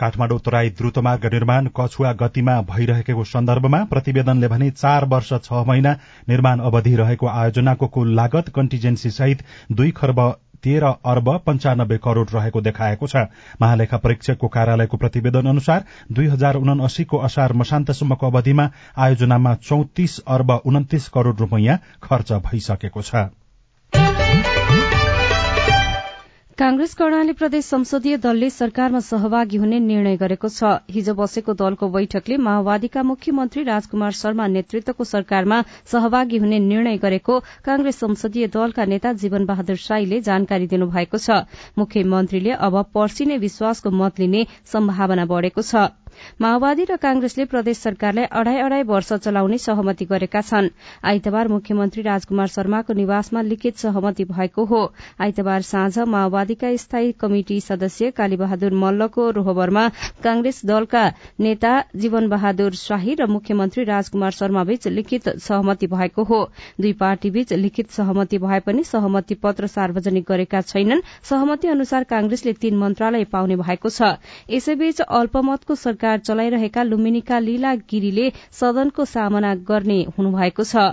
काठमाडौँ 0.00 0.38
तराई 0.40 0.70
द्रुतमार्ग 0.78 1.26
निर्माण 1.32 1.68
कछुवा 1.76 2.12
गतिमा 2.20 2.60
भइरहेको 2.68 3.24
सन्दर्भमा 3.26 3.84
प्रतिवेदनले 3.86 4.48
भने 4.48 4.70
चार 4.72 5.04
वर्ष 5.06 5.32
छ 5.40 5.64
महिना 5.68 5.96
निर्माण 6.28 6.60
अवधि 6.68 6.94
रहेको 6.96 7.26
आयोजनाको 7.28 7.86
कुल 7.88 8.14
लागत 8.16 8.48
कन्टिजेन्सी 8.54 9.10
सहित 9.12 9.44
दुई 9.72 9.90
खर्ब 9.96 10.20
तेह्र 10.64 10.86
अर्ब 11.06 11.28
पञ्चानब्बे 11.46 11.96
करोड़ 12.04 12.28
रहेको 12.28 12.60
देखाएको 12.60 13.06
छ। 13.06 13.16
महालेखा 13.62 13.96
परीक्षकको 13.96 14.48
कार्यालयको 14.48 14.96
प्रतिवेदन 14.96 15.46
अनुसार 15.48 15.84
दुई 16.12 16.26
हजार 16.28 16.56
उनासीको 16.56 17.18
असार 17.28 17.52
मसान्तसम्मको 17.56 18.26
अवधिमा 18.26 18.70
आयोजनामा 18.98 19.54
चौतिस 19.64 20.18
अर्ब 20.28 20.50
उन्तिस 20.64 21.08
करोड़ 21.08 21.36
रूपियाँ 21.36 21.78
खर्च 22.02 22.32
भइसकेको 22.44 23.02
छ। 23.02 23.28
कांग्रेस 26.60 26.94
कर्णाली 26.94 27.32
प्रदेश 27.32 27.64
संसदीय 27.64 28.16
दलले 28.22 28.48
सरकारमा 28.50 28.98
सहभागी 29.00 29.56
हुने 29.56 29.78
निर्णय 29.80 30.16
गरेको 30.20 30.48
छ। 30.48 30.72
हिजो 30.92 31.14
बसेको 31.20 31.52
दलको 31.56 31.88
बैठकले 31.88 32.36
माओवादीका 32.36 33.02
मुख्यमन्त्री 33.10 33.62
राजकुमार 33.64 34.12
शर्मा 34.12 34.46
नेतृत्वको 34.56 35.04
सरकारमा 35.04 35.62
सहभागी 35.92 36.36
हुने 36.36 36.58
निर्णय 36.60 36.96
गरेको 37.00 37.38
कांग्रेस 37.64 38.00
संसदीय 38.00 38.46
दलका 38.52 38.84
नेता 38.92 39.12
जीवन 39.24 39.46
बहादुर 39.46 39.80
साईले 39.86 40.20
जानकारी 40.20 40.66
दिनुभएको 40.68 41.18
छ। 41.18 41.40
मुख्यमन्त्रीले 41.80 42.52
अब 42.60 42.76
पर्सिने 42.92 43.40
विश्वासको 43.40 43.90
मत 43.96 44.20
लिने 44.20 44.44
सम्भावना 44.68 45.24
बढ़ेको 45.32 45.64
छ। 45.64 45.88
माओवादी 46.40 46.84
र 46.84 46.96
कांग्रेसले 46.96 47.44
प्रदेश 47.44 47.78
सरकारलाई 47.78 48.24
अढ़ाई 48.32 48.58
अढ़ाई 48.60 48.82
वर्ष 48.82 49.12
चलाउने 49.14 49.58
सहमति 49.58 50.04
गरेका 50.04 50.40
छन्। 50.40 50.68
आइतबार 51.04 51.48
मुख्यमन्त्री 51.48 52.02
राजकुमार 52.02 52.46
शर्माको 52.48 52.92
निवासमा 52.92 53.40
लिखित 53.42 53.76
सहमति 53.78 54.24
भएको 54.24 54.64
हो। 54.64 54.82
आइतबार 55.20 55.62
साँझ 55.62 55.98
माओवादीका 56.08 56.74
स्थायी 56.76 57.12
कमिटि 57.12 57.60
सदस्य 57.60 58.10
कालीबहादुर 58.10 58.74
मल्लको 58.74 59.30
रोहबरमा 59.30 59.88
कांग्रेस 60.22 60.60
दलका 60.66 61.04
नेता 61.40 61.72
जीवन 61.96 62.28
बहादुर 62.28 62.74
शाही 62.74 63.14
र 63.14 63.26
मुख्यमन्त्री 63.28 63.84
राजकुमार 63.84 64.30
शर्मा 64.30 64.64
बीच 64.64 64.86
लिखित 64.88 65.28
सहमति 65.38 65.86
भएको 65.86 66.22
हो। 66.24 66.40
दुई 66.80 66.92
पार्टी 66.92 67.30
बीच 67.30 67.52
लिखित 67.52 67.90
सहमति 67.90 68.38
भए 68.38 68.60
पनि 68.60 68.84
सहमति 68.84 69.34
पत्र 69.34 69.66
सार्वजनिक 69.66 70.24
गरेका 70.28 70.60
छैनन्। 70.62 71.00
सहमति 71.22 71.68
अनुसार 71.68 72.04
कांग्रेसले 72.04 72.52
तीन 72.52 72.76
मन्त्रालय 72.76 73.24
पाउने 73.24 73.56
भएको 73.56 73.88
छ। 73.90 74.16
यसैबीच 74.50 75.00
अल्पमतको 75.00 75.74
सरकार 75.74 76.09
चलाइरहेका 76.18 76.82
लुम्बिनीका 76.82 77.38
लीला 77.38 77.74
गिरीले 77.90 78.30
सदनको 78.52 79.04
सामना 79.04 79.54
गर्ने 79.68 79.98
हुनुभएको 80.18 80.64
छ। 80.64 80.84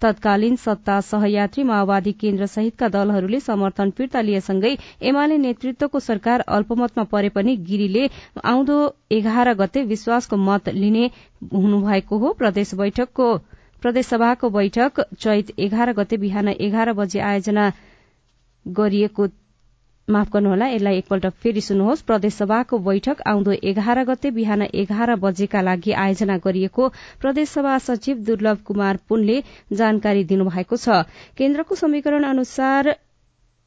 तत्कालीन 0.00 0.56
सत्ता 0.56 1.00
सहयात्री 1.00 1.62
माओवादी 1.64 2.12
केन्द्र 2.14 2.46
सहितका 2.46 2.88
दलहरूले 2.88 3.40
समर्थन 3.40 3.90
फिर्ता 3.90 4.20
लिएसँगै 4.20 4.76
एमाले 5.02 5.38
नेतृत्वको 5.38 6.00
सरकार 6.00 6.40
अल्पमतमा 6.56 7.04
परे 7.12 7.28
पनि 7.28 7.56
गिरीले 7.68 8.08
आउँदो 8.44 8.78
एघार 9.12 9.54
गते 9.54 9.82
विश्वासको 9.84 10.36
मत 10.36 10.68
लिने 10.74 11.10
हुनुभएको 11.52 12.18
हो। 12.18 12.32
प्रदेश 12.32 12.74
बैठकको 12.74 13.36
प्रदेशसभाको 13.82 14.48
बैठक 14.50 15.00
चैत 15.20 15.58
एघार 15.60 15.92
गते 15.92 16.16
बिहान 16.16 16.48
एघार 16.48 16.92
बजे 16.94 17.20
आयोजना 17.22 17.72
गरिएको 18.66 19.26
माफ 20.08 20.30
गर्नुहोला 20.32 20.66
यसलाई 20.68 20.96
एकपल्ट 20.98 21.26
फेरि 21.42 21.60
सुन्नुहोस्। 21.62 22.02
प्रदेशसभाको 22.04 22.78
बैठक 22.80 23.20
आउँदो 23.26 23.52
एघार 23.64 24.02
गते 24.04 24.30
बिहान 24.32 24.62
एघार 24.74 25.14
बजेका 25.18 25.60
लागि 25.62 25.92
आयोजना 25.98 26.36
गरिएको 26.44 26.88
प्रदेशसभा 27.20 27.78
सचिव 27.80 28.18
दुर्लभ 28.26 28.58
कुमार 28.66 28.98
पुनले 29.08 29.36
जानकारी 29.72 30.24
दिनुभएको 30.24 30.76
छ। 30.76 31.00
केन्द्रको 31.38 31.74
समीकरण 31.76 32.24
अनुसार 32.26 32.94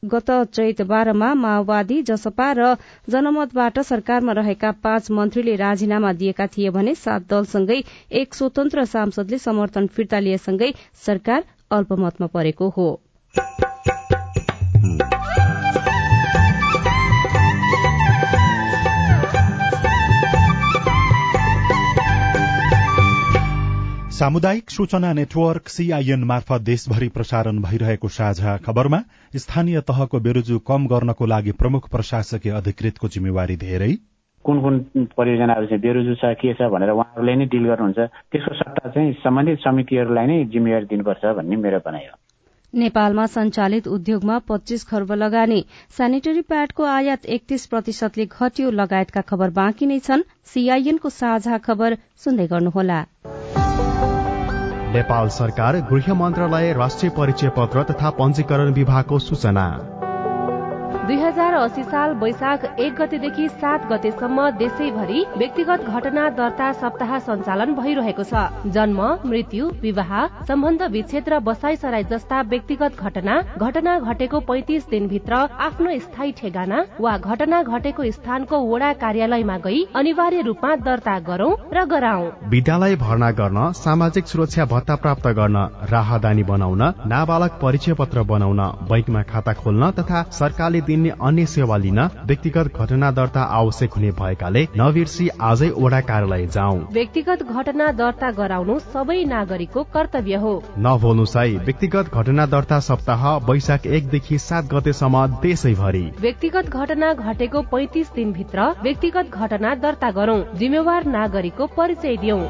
गत 0.02 0.30
चैत 0.52 0.82
बाह्रमा 0.84 1.32
माओवादी 1.36 2.02
जसपा 2.04 2.48
र 2.52 2.70
जनमतबाट 3.10 3.78
सरकारमा 3.82 4.32
रहेका 4.34 4.70
पाँच 4.78 5.10
मन्त्रीले 5.10 5.56
राजीनामा 5.58 6.12
दिएका 6.14 6.46
थिए 6.48 6.70
भने 6.70 6.94
सात 6.96 7.26
दलसँगै 7.30 7.82
एक 8.14 8.34
स्वतन्त्र 8.34 8.84
सांसदले 8.86 9.38
समर्थन 9.40 9.86
फिर्ता 9.90 10.18
लिएसँगै 10.20 10.72
सरकार 11.02 11.44
अल्पमतमा 11.72 12.26
परेको 12.30 12.68
हो। 12.70 12.88
सामुदायिक 24.18 24.70
सूचना 24.70 25.12
नेटवर्क 25.12 25.68
सीआईएन 25.68 26.22
मार्फत 26.24 26.62
देशभरि 26.62 27.08
प्रसारण 27.08 27.58
भइरहेको 27.62 28.08
साझा 28.08 28.56
खबरमा 28.64 28.98
स्थानीय 29.34 29.80
तहको 29.90 30.20
बेरोजु 30.20 30.58
कम 30.70 30.86
गर्नको 30.86 31.26
लागि 31.26 31.52
प्रमुख 31.60 31.86
प्रशासकीय 31.90 32.52
अधिकृतको 32.52 33.08
जिम्मेवारी 33.08 33.56
धेरै। 33.56 33.90
कुन 34.44 34.60
कुन 34.62 34.78
परियोजनाहरू 35.14 35.66
चाहिँ 35.66 35.82
बेरोजु 35.82 36.14
छ 36.14 36.32
के 36.40 36.54
छ 36.54 36.70
भनेर 36.72 36.90
उहाँहरूले 36.90 37.34
नै 37.36 37.46
डिल 37.52 37.68
गर्नुहुन्छ। 37.70 37.98
त्यसको 38.32 38.54
सट्टा 38.62 38.90
चाहिँ 38.90 39.12
सम्बन्धित 39.22 39.58
समितिहरूलाई 39.66 40.26
नै 40.26 40.38
जिम्मेवारी 40.50 40.90
दिनुपर्छ 40.94 41.22
भन्ने 41.38 41.56
मेरो 41.62 41.80
भनाइ 41.86 42.10
हो। 42.10 42.18
नेपालमा 42.74 43.26
सञ्चालित 43.36 43.86
उद्योगमा 43.88 44.38
पच्चीस 44.50 44.84
खर्ब 44.90 45.12
लगानी 45.22 45.60
सेनिटरी 46.00 46.42
प्याडको 46.50 46.90
आयात 46.96 47.30
एकतीस 47.38 47.66
प्रतिशतले 47.70 48.26
घट्यो 48.26 48.74
लगायतका 48.82 49.22
खबर 49.30 49.56
बाँकी 49.62 49.86
नै 49.86 50.02
छन्। 50.10 50.28
सीआईएनको 50.50 51.08
साझा 51.22 51.62
खबर 51.70 51.98
सुन्दै 52.26 52.50
गर्नुहोला। 52.56 53.00
नेपाल 54.88 55.28
सरकार 55.28 55.76
गृह 55.76 56.14
मन्त्रालय 56.14 56.72
राष्ट्रिय 56.72 57.10
परिचय 57.10 57.48
पत्र 57.48 57.82
तथा 57.82 58.10
पञ्जीकरण 58.10 58.72
विभागको 58.72 59.18
सूचना। 59.18 59.97
दुई 61.08 61.16
हजार 61.18 61.54
अस्सी 61.54 61.82
साल 61.82 62.10
वैशाख 62.20 62.64
एक 62.78 62.94
गतेदेखि 62.94 63.46
सात 63.50 63.84
गतेसम्म 63.90 64.48
देशैभरि 64.52 65.20
व्यक्तिगत 65.38 65.84
घटना 65.90 66.24
दर्ता 66.38 66.66
सप्ताह 66.80 67.12
सञ्चालन 67.28 67.72
भइरहेको 67.74 68.24
छ। 68.24 68.42
जन्म 68.74 69.00
मृत्यु 69.30 69.68
विवाह 69.82 70.10
सम्बन्ध 70.48 70.82
विच्छेद 70.94 71.28
र 71.28 71.38
बसाई 71.46 71.76
सराई 71.84 72.04
जस्ता 72.10 72.40
व्यक्तिगत 72.50 73.00
घटना 73.00 73.36
घटना 73.58 73.94
घटेको 74.00 74.40
पैतिस 74.50 74.84
दिनभित्र 74.90 75.38
आफ्नो 75.68 75.94
स्थायी 76.00 76.32
ठेगाना 76.42 76.82
वा 77.00 77.16
घटना 77.30 77.62
घटेको 77.62 78.10
स्थानको 78.18 78.60
वडा 78.66 78.92
कार्यालयमा 79.04 79.56
गई 79.64 79.80
अनिवार्य 80.02 80.42
रूपमा 80.50 80.74
दर्ता 80.90 81.16
गरौं 81.30 81.50
र 81.72 81.86
गराउ 81.94 82.28
विद्यालय 82.56 82.98
भर्ना 83.06 83.30
गर्न 83.40 83.64
सामाजिक 83.80 84.26
सुरक्षा 84.34 84.68
भत्ता 84.74 85.00
प्राप्त 85.06 85.32
गर्न 85.40 85.64
राहदानी 85.94 86.46
बनाउन 86.52 86.86
नाबालक 87.16 87.58
परिचय 87.64 87.98
पत्र 88.04 88.28
बनाउन 88.34 88.62
बैंकमा 88.92 89.26
खाता 89.32 89.58
खोल्न 89.64 89.90
तथा 90.02 90.22
सरकारले 90.42 90.86
दिने 90.98 91.14
अन्य 91.22 91.46
सेवा 91.48 91.76
लिन 91.78 92.00
व्यक्तिगत 92.26 92.76
घटना 92.76 93.10
दर्ता 93.12 93.42
आवश्यक 93.54 93.92
हुने 93.92 94.10
भएकाले 94.18 94.66
नबिर्सी 94.78 95.28
आजै 95.42 95.70
ओडा 95.78 96.00
कार्यालय 96.08 96.46
जाउँ। 96.54 96.78
व्यक्तिगत 96.92 97.42
घटना 97.44 97.90
दर्ता 97.94 98.30
गराउनु 98.38 98.78
सबै 98.88 99.18
नागरिकको 99.26 99.82
कर्तव्य 99.94 100.36
हो। 100.36 100.52
नभोल्नु 100.78 101.24
साई 101.26 101.56
व्यक्तिगत 101.64 102.14
घटना 102.14 102.46
दर्ता 102.48 102.80
सप्ताह 102.82 103.26
वैशाख 103.48 103.86
एकदेखि 103.88 104.38
सात 104.40 104.72
गतेसम्म 104.74 105.26
देशैभरि। 105.42 106.04
व्यक्तिगत 106.20 106.70
घटना 106.72 107.12
घटेको 107.14 107.62
पैतिस 107.68 108.12
दिनभित्र 108.14 108.68
व्यक्तिगत 108.82 109.30
घटना 109.34 109.74
दर्ता 109.76 110.10
गरौं। 110.10 110.42
जिम्मेवार 110.58 111.06
नागरिकको 111.08 111.66
परिचय 111.76 112.16
दिउँ 112.16 112.42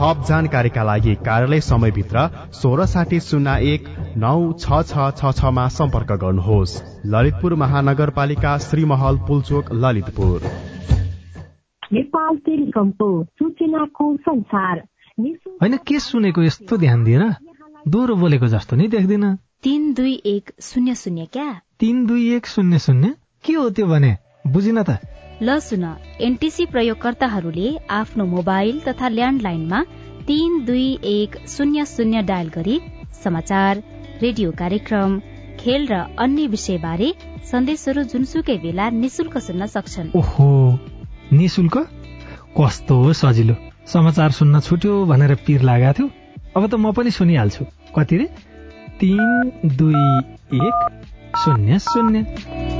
थप 0.00 0.22
जानकारीका 0.28 0.82
लागि 0.82 1.14
कार्यालय 1.14 1.60
समयभित्र 1.60 2.20
सोह्र 2.52 2.86
साठी 2.86 3.20
शून्य 3.20 3.56
एक 3.74 3.88
नौ 4.16 4.52
छ 4.52 4.80
छ 4.82 5.10
छ 5.16 5.32
छमा 5.36 5.68
सम्पर्क 5.68 6.12
गर्नुहोस्। 6.12 6.72
ललितपुर 7.06 7.54
महानगरपालिका 7.54 8.58
श्रीमहल 8.58 9.16
पुलचोक 9.28 9.72
ललितपुर। 9.72 10.40
नेपाल 11.92 12.36
टेलिकमको 12.36 13.10
सूचनाको 13.24 14.16
संसार। 14.16 14.82
होइन 15.62 15.76
के 15.76 15.98
सुनेको 16.00 16.42
यस्तो 16.42 16.76
ध्यान 16.76 17.04
दिएर 17.04 17.28
दोहोरो 17.88 18.14
बोलेको 18.16 18.46
जस्तो 18.46 18.76
नि 18.76 18.88
देख्दिन। 18.88 19.36
तिन 19.62 19.92
दुई 19.94 20.22
एक 20.26 20.50
शून्य 20.60 20.94
शून्य 20.94 21.26
क्या? 21.32 21.60
तिन 21.80 22.06
दुई 22.06 22.34
एक 22.34 22.46
शून्य 22.46 22.78
शून्य? 22.78 23.14
के 23.44 23.52
हो 23.52 23.70
त्यो 23.70 23.86
भने? 23.86 24.16
बुझिन 24.46 24.82
त। 24.82 24.90
ल 25.42 25.58
सुन। 25.58 25.84
एनटिसी 26.20 26.64
प्रयोगकर्ताहरूले 26.66 27.68
आफ्नो 27.90 28.24
मोबाइल 28.24 28.80
तथा 28.80 29.08
ल्यान्डलाइनमा 29.08 29.82
तीन 30.26 30.64
दुई 30.64 30.98
एक 31.02 31.36
शून्य 31.48 31.84
शून्य 31.84 32.22
डायल 32.22 32.48
गरी 32.48 32.80
समाचार 33.24 33.82
रेडियो 34.22 34.50
कार्यक्रम 34.50 35.18
खेल 35.60 35.86
र 35.86 35.94
अन्य 36.18 36.46
विषयबारे 36.46 37.08
सन्देशहरू 37.50 38.02
जुनसुकै 38.02 38.56
बेला 38.56 38.90
निशुल्क 38.90 39.38
सुन्न 39.38 39.66
सक्छन्। 39.66 40.10
ओहो 40.16 40.50
निशुल्क? 41.32 41.76
कस्तो 42.60 43.12
सजिलो। 43.12 43.54
समाचार 43.86 44.30
सुन्न 44.30 44.60
छुट्यो 44.60 45.04
भनेर 45.04 45.34
पिर 45.46 45.62
लागेको 45.62 45.92
थियो। 45.92 46.10
अब 46.56 46.66
त 46.66 46.74
म 46.74 46.92
पनि 46.92 47.10
सुनिहाल्छु। 47.10 47.64
कति 47.96 48.16
रे? 48.16 48.26
तिन 49.00 49.50
दुई 49.76 50.04
एक 50.60 50.76
शून्य 51.38 51.78
शून्य। 51.78 52.79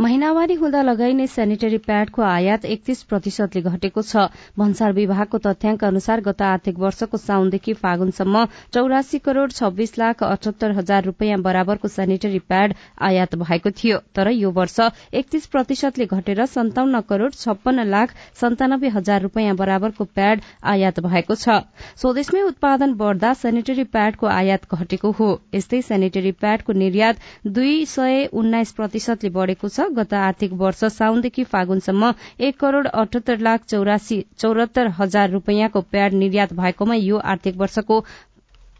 महिनावारी 0.00 0.54
हुँदा 0.54 0.80
लगाइने 0.82 1.26
सेनिटरी 1.26 1.78
प्याडको 1.78 2.22
आयात 2.22 2.64
एकतीस 2.64 3.02
प्रतिशतले 3.08 3.60
घटेको 3.62 4.02
छ। 4.02 4.22
भन्सार 4.58 4.92
विभागको 4.92 5.38
तथ्याङ्क 5.38 5.82
अनुसार 5.84 6.20
गत 6.22 6.40
आर्थिक 6.42 6.78
वर्षको 6.80 7.16
साउनदेखि 7.20 7.72
फागुनसम्म 7.76 8.44
चौरासी 8.74 9.18
करोड़ 9.20 9.50
छब्बीस 9.50 9.92
लाख 9.98 10.22
अठहत्तर 10.24 10.72
हजार 10.72 11.04
रूपियाँ 11.04 11.40
बराबरको 11.42 11.88
सेनिटरी 11.90 12.38
प्याड 12.48 12.74
आयात 13.08 13.34
भएको 13.42 13.70
थियो। 13.72 13.98
तर 14.14 14.30
यो 14.30 14.50
वर्ष 14.52 14.78
एकतीस 15.12 15.46
प्रतिशतले 15.52 16.06
घटेर 16.08 16.44
सन्ताउन्न 16.46 17.00
करोड़ 17.04 17.30
छप्पन्न 17.34 17.86
लाख 17.86 18.16
सन्तानब्बे 18.40 18.94
हजार 18.96 19.20
रूपियाँ 19.22 19.54
बराबरको 19.56 20.04
प्याड 20.14 20.40
आयात 20.64 21.00
भएको 21.08 21.34
छ। 21.34 21.58
स्वदेशमै 22.00 22.46
उत्पादन 22.48 22.96
बढ़दा 22.96 23.34
सेनिटरी 23.42 23.84
प्याडको 23.92 24.32
आयात 24.38 24.66
घटेको 24.72 25.12
हो। 25.20 25.30
यस्तै 25.54 25.82
सेनिटरी 25.84 26.32
प्याडको 26.40 26.78
निर्यात 26.86 27.30
दुई 27.52 27.84
सय 27.94 28.26
उन्नाइस 28.32 28.72
प्रतिशतले 28.72 29.36
बढ़ेको 29.38 29.68
छ। 29.68 29.88
गत 29.92 30.14
आर्थिक 30.14 30.52
वर्ष 30.60 30.84
साउनदेखि 30.94 31.44
फागुनसम्म 31.46 32.12
एक 32.40 32.58
करोड़ 32.60 32.86
अठहत्तर 32.86 33.38
लाख 33.40 33.64
चौरासी 33.66 34.24
चौरात्तर 34.38 34.88
हजार 34.98 35.30
रूपियाँको 35.30 35.80
प्याड 35.90 36.12
निर्यात 36.14 36.52
भएकोमा 36.54 36.94
यो 36.96 37.18
आर्थिक 37.32 37.56
वर्षको 37.56 38.02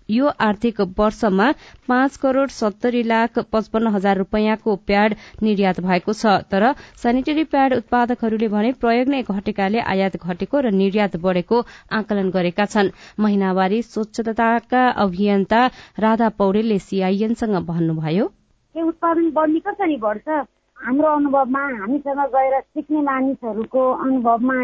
यो 0.09 0.27
आर्थिक 0.41 0.81
वर्षमा 0.99 1.51
पाँच 1.89 2.17
करोड़ 2.17 2.49
सत्तरी 2.51 3.03
लाख 3.03 3.39
पचपन्न 3.53 3.93
हजार 3.95 4.17
रूपियाँको 4.19 4.75
प्याड 4.87 5.15
निर्यात 5.43 5.81
भएको 5.81 6.13
छ। 6.13 6.27
तर 6.51 6.67
सेनिटरी 7.03 7.45
प्याड 7.45 7.75
उत्पादकहरूले 7.75 8.49
भने 8.49 8.73
प्रयोग 8.81 9.09
नै 9.09 9.23
घटेकाले 9.25 9.81
आयात 9.87 10.17
घटेको 10.19 10.61
र 10.61 10.71
निर्यात 10.75 11.17
बढ़ेको 11.23 11.63
आकलन 11.93 12.31
गरेका 12.31 12.65
छन्। 12.67 12.91
महिनावारी 13.21 13.83
स्वच्छताका 13.85 14.87
अभियन्ता 14.99 15.67
राधा 16.01 16.29
पौडेलले 16.39 16.79
सीआईएनसँग 16.81 17.59
भन्नुभयो। 17.67 18.31
उत्पादन 18.75 19.31
बढ्ने 19.31 19.61
कसरी 19.61 19.97
बढ्छ 19.99 20.47
हाम्रो 20.81 21.09
अनुभवमा 21.09 21.63
हामीसँग 21.79 22.21
गएर 22.35 22.61
सिक्ने 22.61 23.01
मानिसहरूको 23.03 23.83
अनुभवमा 24.01 24.55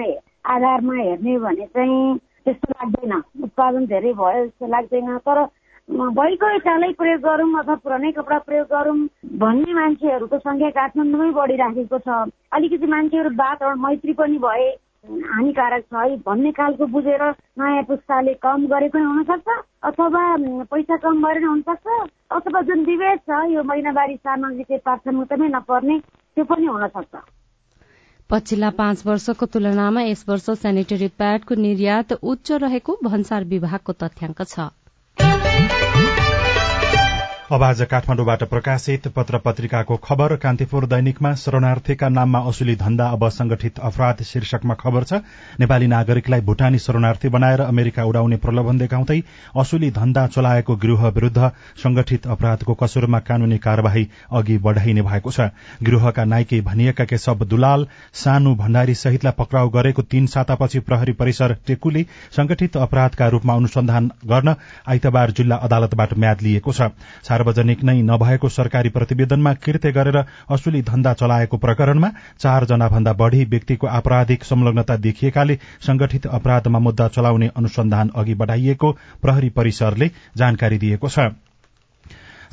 आधारमा 0.49 0.95
हेर्ने 0.95 1.39
भने 1.39 1.67
चाहिँ 1.67 2.19
त्यस्तो 2.45 2.73
लाग्दैन। 2.73 3.13
उत्पादन 3.45 3.87
धेरै 3.87 4.13
भयो 4.13 4.45
जस्तो 4.45 4.67
लाग्दैन। 4.67 5.17
तर 5.19 5.43
भइगयो 5.89 6.59
चालै 6.59 6.93
प्रयोग 6.93 7.21
गरौँ 7.21 7.53
अथवा 7.59 7.75
पुरानै 7.85 8.13
कपडा 8.13 8.39
प्रयोग 8.49 8.67
गरौँ 8.67 8.97
भन्ने 9.37 9.73
मान्छेहरूको 9.75 10.39
संख्या 10.39 10.71
काठमाडौँमै 10.79 11.31
बढिराखेको 11.37 11.99
छ। 11.99 12.09
अलिकति 12.53 12.87
मान्छेहरू 12.87 13.31
बात 13.37 13.63
मैत्री 13.77 14.13
पनि 14.13 14.39
भए 14.39 14.67
हानिकारक 15.07 15.83
छ 15.83 15.95
है 15.95 16.17
भन्ने 16.27 16.51
खालको 16.53 16.87
बुझेर 16.95 17.23
नयाँ 17.61 17.83
पुस्ताले 17.89 18.35
कम 18.43 18.67
गरे 18.67 18.89
पनि 18.89 19.05
हुनसक्छ 19.05 19.49
अथवा 19.91 20.23
पैसा 20.73 20.97
कम 21.05 21.23
गरेर 21.25 21.45
हुनसक्छ 21.45 21.87
अथवा 22.37 22.63
जुन 22.69 22.85
विभेद 22.85 23.19
छ 23.31 23.41
यो 23.53 23.63
महिनावारी 23.63 24.17
सामग्री 24.19 24.79
प्राथमिकतामै 24.79 25.49
नपर्ने 25.49 25.99
त्यो 25.99 26.45
पनि 26.45 26.67
हुनसक्छ। 26.67 27.15
पछिल्ला 28.31 28.71
पाँच 28.79 29.07
वर्षको 29.07 29.47
तुलनामा 29.47 30.03
यस 30.03 30.25
वर्ष 30.29 30.51
सेनिटरी 30.63 31.09
प्याडको 31.19 31.55
निर्यात 31.63 32.13
उच्च 32.13 32.53
रहेको 32.63 32.99
भन्सार 33.05 33.45
विभागको 33.47 33.93
तथ्याङ्क 34.03 34.43
छ। 34.45 35.56
अब 37.47 37.63
आज 37.63 37.81
काठमाडौँबाट 37.91 38.43
प्रकाशित 38.45 39.07
पत्र 39.17 39.39
पत्रिकाको 39.39 39.97
खबर 40.05 40.35
कान्तिपुर 40.37 40.87
दैनिकमा 40.87 41.33
शरणार्थीका 41.37 42.09
नाममा 42.09 42.39
असुली 42.49 42.75
धन्दा 42.77 43.07
अब 43.09 43.29
संगठित 43.31 43.79
अपराध 43.81 44.23
शीर्षकमा 44.27 44.75
खबर 44.75 45.05
छ। 45.05 45.21
नेपाली 45.61 45.87
नागरिकलाई 45.87 46.41
भूटानी 46.43 46.79
शरणार्थी 46.79 47.29
बनाएर 47.29 47.61
अमेरिका 47.63 48.05
उडाउने 48.05 48.37
प्रलोभन 48.37 48.79
देखाउँदै 48.79 49.21
असुली 49.57 49.91
धन्दा 49.91 50.27
चलाएको 50.27 50.77
गृह 50.77 51.07
विरूद्ध 51.09 51.51
संगठित 51.79 52.27
अपराधको 52.27 52.75
कसुरमा 52.75 53.19
कानूनी 53.21 53.59
कार्यवाही 53.59 54.07
अघि 54.33 54.59
बढ़ाइने 54.59 55.03
भएको 55.03 55.31
छ। 55.31 55.49
गृहका 55.83 56.25
नाइके 56.25 56.61
भनिएका 56.63 57.05
केशव 57.05 57.45
दुलाल 57.47 57.87
सानु 58.17 58.55
भण्डारी 58.57 58.95
सहितलाई 58.97 59.39
पक्राउ 59.39 59.69
गरेको 59.71 60.03
तीन 60.05 60.27
सातापछि 60.35 60.81
प्रहरी 60.83 61.13
परिसर 61.15 61.57
टेकुले 61.67 62.05
संगठित 62.33 62.77
अपराधका 62.79 63.29
रूपमा 63.29 63.55
अनुसन्धान 63.55 64.11
गर्न 64.27 64.55
आइतबार 64.89 65.31
जिल्ला 65.33 65.63
अदालतबाट 65.63 66.19
म्याद 66.19 66.43
लिएको 66.43 66.73
छ। 66.73 66.91
सार्वजनिक 67.37 67.83
नै 67.85 67.95
नभएको 68.03 68.49
सरकारी 68.51 68.91
प्रतिवेदनमा 68.91 69.53
कृत्य 69.65 69.91
गरेर 69.93 70.19
असुली 70.51 70.81
धन्दा 70.83 71.13
चलाएको 71.15 71.57
प्रकरणमा 71.65 72.11
चारजना 72.41 72.89
भन्दा 72.89 73.13
बढ़ी 73.15 73.45
व्यक्तिको 73.47 73.87
आपराधिक 73.93 74.45
संलग्नता 74.45 74.97
देखिएकाले 75.07 75.59
संगठित 75.87 76.27
अपराधमा 76.35 76.79
मुद्दा 76.81 77.09
चलाउने 77.17 77.51
अनुसन्धान 77.57 78.15
अघि 78.17 78.35
बढ़ाइएको 78.35 78.93
प्रहरी 79.23 79.51
परिसरले 79.53 80.11
जानकारी 80.37 80.79
दिएको 80.79 81.09
छ। 81.09 81.29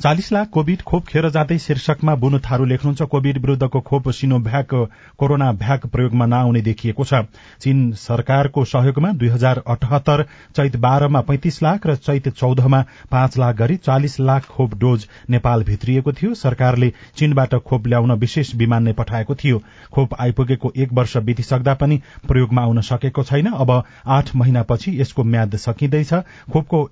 चालिस 0.02 0.32
लाख 0.32 0.48
कोविड 0.50 0.82
खोप 0.82 1.06
खेर 1.06 1.28
जाँदै 1.30 1.58
शीर्षकमा 1.58 2.14
बुनु 2.16 2.38
थारू 2.40 2.64
लेख्नुहुन्छ 2.64 3.02
कोविड 3.04 3.38
विरूद्धको 3.38 3.80
खोप 3.80 4.08
सिनोभ्याक 4.10 4.74
कोरोना 5.18 5.50
भ्याक 5.54 5.86
प्रयोगमा 5.86 6.26
नआउने 6.26 6.60
देखिएको 6.62 7.04
छ। 7.04 7.22
चीन 7.60 7.80
सरकारको 7.94 8.64
सहयोगमा 8.64 9.12
दुई 9.12 9.28
हजार 9.28 9.62
अठहत्तर 9.66 10.22
चैत 10.56 10.76
बाह्रमा 10.76 11.20
पैंतिस 11.20 11.62
लाख 11.62 11.86
र 11.86 11.96
चैत 11.98 12.28
चौधमा 12.30 12.80
पाँच 13.10 13.38
लाख 13.38 13.56
गरी 13.56 13.76
चालिस 13.84 14.18
लाख 14.20 14.46
खोप 14.48 14.74
डोज 14.76 15.06
नेपाल 15.30 15.64
भित्रिएको 15.64 16.12
थियो। 16.12 16.34
सरकारले 16.34 16.92
चीनबाट 17.16 17.54
खोप 17.62 17.86
ल्याउन 17.86 18.12
विशेष 18.18 18.54
विमान 18.54 18.82
नै 18.82 18.92
पठाएको 18.92 19.34
थियो। 19.34 19.62
खोप 19.92 20.14
आइपुगेको 20.20 20.72
एक 20.76 20.92
वर्ष 20.92 21.16
बितिसक्दा 21.24 21.74
पनि 21.74 22.00
प्रयोगमा 22.28 22.62
आउन 22.62 22.80
सकेको 22.82 23.22
छैन। 23.24 23.52
अब 23.54 23.82
आठ 24.08 24.34
महिनापछि 24.36 25.00
यसको 25.00 25.24
म्याद 25.24 25.56
सकिँदैछ। 25.56 26.14
खोपको 26.52 26.88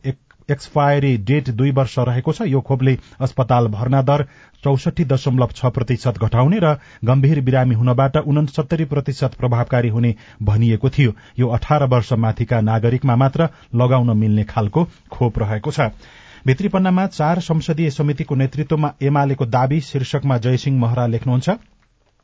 एक्सपायरी 0.50 1.16
डेट 1.18 1.50
दुई 1.50 1.70
वर्ष 1.72 1.98
रहेको 2.00 2.32
छ। 2.32 2.42
यो 2.42 2.60
खोपले 2.60 2.96
अस्पताल 3.20 3.66
भर्ना 3.68 4.02
दर 4.02 4.24
चौसठी 4.64 5.04
दशमलव 5.04 5.50
छ 5.54 5.66
प्रतिशत 5.74 6.18
घटाउने 6.18 6.58
र 6.58 6.76
गम्भीर 7.04 7.40
बिरामी 7.40 7.74
हुनबाट 7.74 8.16
उनसत्तरी 8.16 8.84
प्रतिशत 8.84 9.34
प्रभावकारी 9.34 9.88
हुने 9.88 10.14
भनिएको 10.42 10.90
थियो। 10.90 11.12
यो 11.38 11.48
अठार 11.50 11.84
वर्ष 11.86 12.12
माथिका 12.14 12.60
नागरिकमा 12.62 13.16
मात्र 13.16 13.48
लगाउन 13.74 14.16
मिल्ने 14.16 14.44
खालको 14.44 14.84
खोप 15.10 15.38
रहेको 15.38 15.70
छ। 15.70 15.90
भित्रीपन्नामा 16.46 17.06
चार 17.08 17.40
संसदीय 17.40 17.90
समितिको 17.90 18.34
नेतृत्वमा 18.34 18.92
एमालेको 19.02 19.46
दावी 19.46 19.80
शीर्षकमा 19.80 20.38
जयसिंह 20.38 20.78
महरा 20.80 21.06
लेख्नुहुन्छ। 21.06 21.50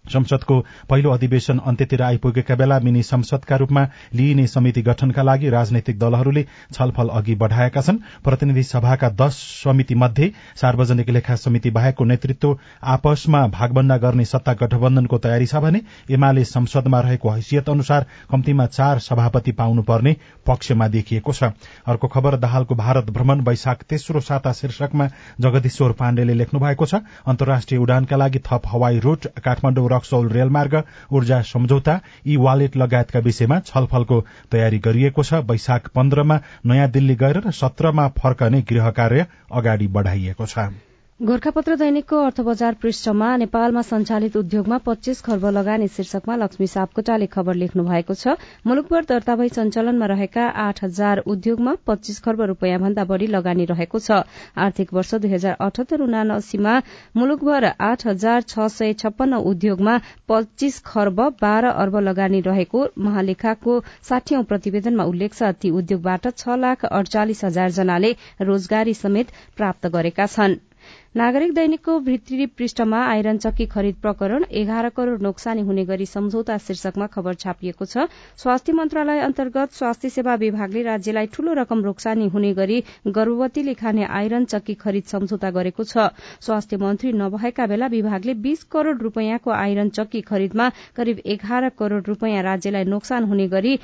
संसदको 0.09 0.59
पहिलो 0.90 1.11
अधिवेशन 1.11 1.59
अन्त्यतिर 1.66 2.03
आइपुगेका 2.03 2.55
बेला 2.57 2.79
मिनी 2.81 3.03
संसदका 3.05 3.57
रूपमा 3.57 3.87
लिइने 4.14 4.47
समिति 4.49 4.83
गठनका 4.83 5.23
लागि 5.23 5.49
राजनैतिक 5.51 5.99
दलहरूले 5.99 6.44
छलफल 6.73 7.09
अघि 7.11 7.35
बढ़ाएका 7.37 7.81
छन्। 7.81 7.99
प्रतिनिधि 8.25 8.62
सभाका 8.64 9.09
दश 9.18 9.35
समिति 9.64 9.94
मध्ये 9.94 10.31
सार्वजनिक 10.57 11.09
लेखा 11.11 11.37
समिति 11.37 11.71
बाहेकको 11.71 12.05
नेतृत्व 12.05 12.57
आपसमा 12.85 13.47
भागभण्डा 13.49 13.97
गर्ने 13.99 14.25
सत्ता 14.25 14.53
गठबन्धनको 14.61 15.18
तयारी 15.18 15.47
छ 15.47 15.57
भने 15.59 15.81
एमाले 16.11 16.44
संसदमा 16.47 17.01
रहेको 17.01 17.31
हैसियत 17.31 17.68
अनुसार 17.68 18.07
कम्तीमा 18.31 18.66
चार 18.68 18.99
सभापति 19.01 19.53
पाउनुपर्ने 19.53 20.16
पक्षमा 20.47 20.88
देखिएको 20.88 21.33
छ। 21.33 21.44
अर्को 21.87 22.09
खबर 22.09 22.37
दाहालको 22.38 22.75
भारत 22.75 23.11
भ्रमण 23.11 23.40
वैशाख 23.40 23.83
तेस्रो 23.88 24.21
साता 24.21 24.53
शीर्षकमा 24.53 25.09
जगदीश्वर 25.40 25.92
पाण्डेले 25.92 26.35
लेख्नु 26.35 26.61
भएको 26.61 26.87
छ। 26.87 26.94
अन्तर्राष्ट्रिय 27.27 27.81
उडानका 27.81 28.16
लागि 28.16 28.38
थप 28.47 28.62
हवाई 28.66 28.99
रूट 28.99 29.27
काठमाडौँ 29.44 29.88
रक्सौल 29.99 30.29
रेलमार्ग 30.31 30.83
ऊर्जा 31.13 31.41
सम्झौता 31.53 32.01
ई 32.27 32.37
वालेट 32.39 32.77
लगायतका 32.77 33.21
विषयमा 33.21 33.61
छलफलको 33.67 34.25
तयारी 34.53 34.79
गरिएको 34.81 35.23
छ। 35.23 35.45
वैशाख 35.45 35.89
पन्ध्रमा 35.95 36.41
नयाँ 36.67 36.91
दिल्ली 36.91 37.17
गएर 37.17 37.41
र 37.47 37.51
सत्रमा 37.55 38.09
फर्कने 38.19 38.63
गृह 38.69 38.91
कार्य 38.97 39.27
अगाडि 39.53 39.87
बढ़ाइएको 39.97 40.47
छ। 40.47 40.88
गोर्खापत्र 41.20 41.74
दैनिकको 41.76 42.18
अर्थ 42.24 42.40
बजार 42.46 42.74
पृष्ठमा 42.83 43.28
नेपालमा 43.37 43.81
सञ्चालित 43.83 44.37
उद्योगमा 44.37 44.76
पच्चीस 44.81 45.20
खर्ब 45.20 45.46
लगानी 45.46 45.87
शीर्षकमा 45.88 46.35
लक्ष्मी 46.37 46.66
सापकोटाले 46.66 47.26
खबर 47.26 47.54
लेख्नु 47.54 47.85
भएको 47.85 48.14
छ। 48.14 48.35
मुलुकभर 48.66 49.04
दर्ता 49.04 49.35
भई 49.37 49.48
सञ्चालनमा 49.48 50.07
रहेका 50.07 50.44
आठ 50.64 50.83
हजार 50.85 51.22
उद्योगमा 51.26 51.74
पच्चीस 51.87 52.20
खर्ब 52.22 52.42
रूपियाँ 52.50 52.78
भन्दा 52.81 53.04
बढ़ी 53.04 53.26
लगानी 53.26 53.64
रहेको 53.64 53.98
छ। 53.98 54.20
आर्थिक 54.59 54.94
वर्ष 54.94 55.14
दुई 55.16 55.33
हजार 55.33 55.57
अठहत्तर 55.59 56.07
उनासीमा 56.07 56.76
मुलुकभर 57.16 57.64
आठ 57.88 58.07
हजार 58.07 58.42
छ 58.44 58.68
सय 58.70 58.92
छप्पन्न 59.02 59.42
उद्योगमा 59.50 59.98
पच्चीस 60.28 60.81
खर्ब 60.87 61.20
बाह्र 61.42 61.74
अर्ब 61.83 61.96
लगानी 62.04 62.40
रहेको 62.46 62.87
महालेखाको 63.09 63.81
साठीऔं 64.04 64.44
प्रतिवेदनमा 64.54 65.11
उल्लेख 65.11 65.35
छ। 65.35 65.50
ती 65.59 65.74
उद्योगबाट 65.83 66.33
छ 66.37 66.62
लाख 66.62 66.88
अडचालिस 66.94 67.44
हजार 67.44 67.76
जनाले 67.83 68.14
रोजगारी 68.44 68.98
समेत 69.02 69.37
प्राप्त 69.57 69.94
गरेका 69.98 70.26
छनृ। 70.28 70.67
नागरिक 71.16 71.53
दैनिकको 71.55 71.98
भित्री 72.01 72.46
पृष्ठमा 72.48 72.98
आइरन 73.05 73.38
चक्की 73.38 73.66
खरिद 73.66 73.94
प्रकरण 74.03 74.44
एघार 74.53 74.88
करोड़ 74.96 75.18
नोक्सानी 75.22 75.62
हुने 75.62 75.85
गरी 75.85 76.07
सम्झौता 76.07 76.57
शीर्षकमा 76.59 77.07
खबर 77.07 77.35
छापिएको 77.37 77.85
छ। 77.85 78.07
स्वास्थ्य 78.37 78.72
मन्त्रालय 78.72 79.20
अन्तर्गत 79.20 79.72
स्वास्थ्य 79.72 80.09
सेवा 80.11 80.35
विभागले 80.35 80.83
राज्यलाई 80.83 81.27
ठूलो 81.33 81.53
रकम 81.55 81.79
नोक्सानी 81.81 82.29
हुने 82.29 82.53
गरी 82.55 82.83
गर्भवतीले 83.09 83.74
खाने 83.74 84.05
आइरन 84.20 84.44
चक्की 84.46 84.74
खरिद 84.77 85.05
सम्झौता 85.07 85.51
गरेको 85.51 85.85
छ। 85.85 86.09
स्वास्थ्य 86.40 86.77
मन्त्री 86.79 87.12
नभएका 87.14 87.66
बेला 87.66 87.87
विभागले 87.88 88.35
बीस 88.44 88.62
करोड़ 88.72 88.96
रूपियाँको 88.98 89.51
आइरन 89.53 89.88
चक्की 89.98 90.20
खरिदमा 90.22 90.70
करिब 90.96 91.22
एघार 91.27 91.68
करोड़ 91.79 92.03
रूपियाँ 92.05 92.42
राज्यलाई 92.42 92.85
नोक्सान 92.87 93.24
हुने 93.24 93.48
गरी 93.48 93.79